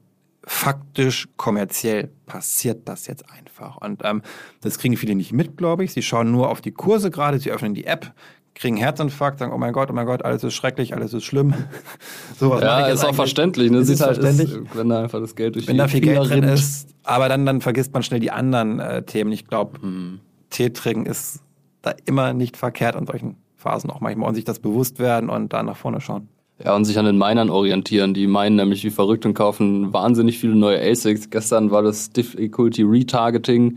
faktisch, 0.47 1.29
kommerziell 1.37 2.09
passiert 2.25 2.89
das 2.89 3.07
jetzt 3.07 3.29
einfach. 3.31 3.77
Und 3.79 4.03
ähm, 4.05 4.23
das 4.61 4.79
kriegen 4.79 4.97
viele 4.97 5.15
nicht 5.15 5.33
mit, 5.33 5.57
glaube 5.57 5.85
ich. 5.85 5.93
Sie 5.93 6.03
schauen 6.03 6.31
nur 6.31 6.49
auf 6.49 6.61
die 6.61 6.71
Kurse 6.71 7.11
gerade, 7.11 7.39
sie 7.39 7.51
öffnen 7.51 7.75
die 7.75 7.85
App, 7.85 8.15
kriegen 8.57 8.77
Herzinfarkt, 8.77 9.39
sagen, 9.39 9.53
oh 9.53 9.59
mein 9.59 9.73
Gott, 9.73 9.91
oh 9.91 9.93
mein 9.93 10.07
Gott, 10.07 10.25
alles 10.25 10.43
ist 10.43 10.55
schrecklich, 10.55 10.95
alles 10.95 11.13
ist 11.13 11.25
schlimm. 11.25 11.55
Sowas 12.39 12.63
ja, 12.63 12.87
ist 12.89 13.05
auch 13.05 13.15
verständlich. 13.15 13.71
Ne? 13.71 13.79
Ist 13.79 14.01
halt 14.01 14.17
verständlich. 14.17 14.51
Ist, 14.51 14.77
wenn 14.77 14.89
da 14.89 15.03
einfach 15.03 15.21
das 15.21 15.37
Geld 15.37 15.55
durch 15.55 15.69
Wenn 15.69 15.77
da 15.77 15.87
viel 15.87 16.01
Finger 16.01 16.21
Geld 16.21 16.31
drin 16.31 16.45
rinnt. 16.45 16.59
ist, 16.59 16.89
aber 17.05 17.29
dann, 17.29 17.47
dann 17.47 17.61
vergisst 17.61 17.93
man 17.93 18.03
schnell 18.03 18.19
die 18.19 18.31
anderen 18.31 18.81
äh, 18.81 19.03
Themen. 19.03 19.31
Ich 19.31 19.47
glaube, 19.47 19.81
hm. 19.81 20.21
Tee 20.51 20.71
trinken 20.71 21.07
ist 21.07 21.41
da 21.83 21.95
immer 22.07 22.33
nicht 22.33 22.57
verkehrt 22.57 22.97
an 22.97 23.07
solchen 23.07 23.37
Phasen 23.57 23.91
auch 23.91 24.01
manchmal 24.01 24.29
und 24.29 24.35
sich 24.35 24.45
das 24.45 24.59
bewusst 24.59 24.99
werden 24.99 25.29
und 25.29 25.53
da 25.53 25.63
nach 25.63 25.77
vorne 25.77 26.01
schauen. 26.01 26.29
Ja, 26.65 26.75
und 26.75 26.87
sich 26.87 26.99
an 26.99 27.05
den 27.05 27.19
Minern 27.19 27.51
orientieren. 27.51 28.15
Die 28.15 28.27
meinen 28.27 28.57
nämlich 28.57 28.83
wie 28.85 28.91
verrückt 28.91 29.27
und 29.27 29.35
kaufen 29.35 29.93
wahnsinnig 29.93 30.39
viele 30.39 30.57
neue 30.57 30.81
ASICs. 30.81 31.29
Gestern 31.29 31.71
war 31.71 31.83
das 31.83 32.11
Difficulty 32.11 32.83
Retargeting 32.83 33.77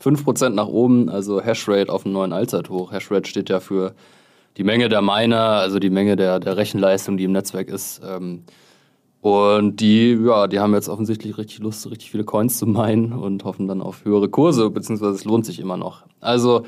5% 0.00 0.50
nach 0.50 0.68
oben, 0.68 1.08
also 1.08 1.42
Hashrate 1.42 1.92
auf 1.92 2.04
einen 2.04 2.14
neuen 2.14 2.32
Allzeithoch. 2.32 2.92
Hashrate 2.92 3.28
steht 3.28 3.50
ja 3.50 3.58
für 3.58 3.94
die 4.56 4.64
Menge 4.64 4.88
der 4.88 5.02
Miner, 5.02 5.40
also 5.40 5.78
die 5.78 5.90
Menge 5.90 6.16
der, 6.16 6.40
der 6.40 6.56
Rechenleistung, 6.56 7.16
die 7.16 7.24
im 7.24 7.32
Netzwerk 7.32 7.68
ist. 7.68 8.00
Ähm, 8.04 8.42
und 9.20 9.80
die, 9.80 10.12
ja, 10.12 10.46
die 10.46 10.60
haben 10.60 10.72
jetzt 10.72 10.88
offensichtlich 10.88 11.36
richtig 11.36 11.58
Lust, 11.58 11.90
richtig 11.90 12.10
viele 12.10 12.24
Coins 12.24 12.58
zu 12.58 12.66
meinen 12.66 13.12
und 13.12 13.44
hoffen 13.44 13.68
dann 13.68 13.82
auf 13.82 14.04
höhere 14.04 14.28
Kurse, 14.28 14.70
beziehungsweise 14.70 15.12
es 15.12 15.24
lohnt 15.24 15.44
sich 15.44 15.60
immer 15.60 15.76
noch. 15.76 16.04
Also 16.20 16.64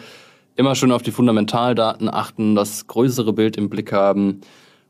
immer 0.57 0.75
schön 0.75 0.93
auf 0.93 1.03
die 1.03 1.13
Fundamentaldaten 1.13 2.13
achten, 2.13 2.55
das 2.55 2.87
größere 2.87 3.33
Bild 3.33 3.57
im 3.57 3.71
Blick 3.71 3.93
haben 3.93 4.43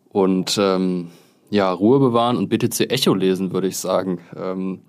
und 0.09 0.59
ähm, 0.61 1.09
ja, 1.50 1.70
Ruhe 1.70 2.00
bewahren 2.00 2.37
und 2.37 2.48
BTC 2.48 2.90
Echo 2.90 3.14
lesen, 3.14 3.52
würde 3.52 3.68
ich 3.68 3.76
sagen. 3.76 4.20
Ähm, 4.37 4.81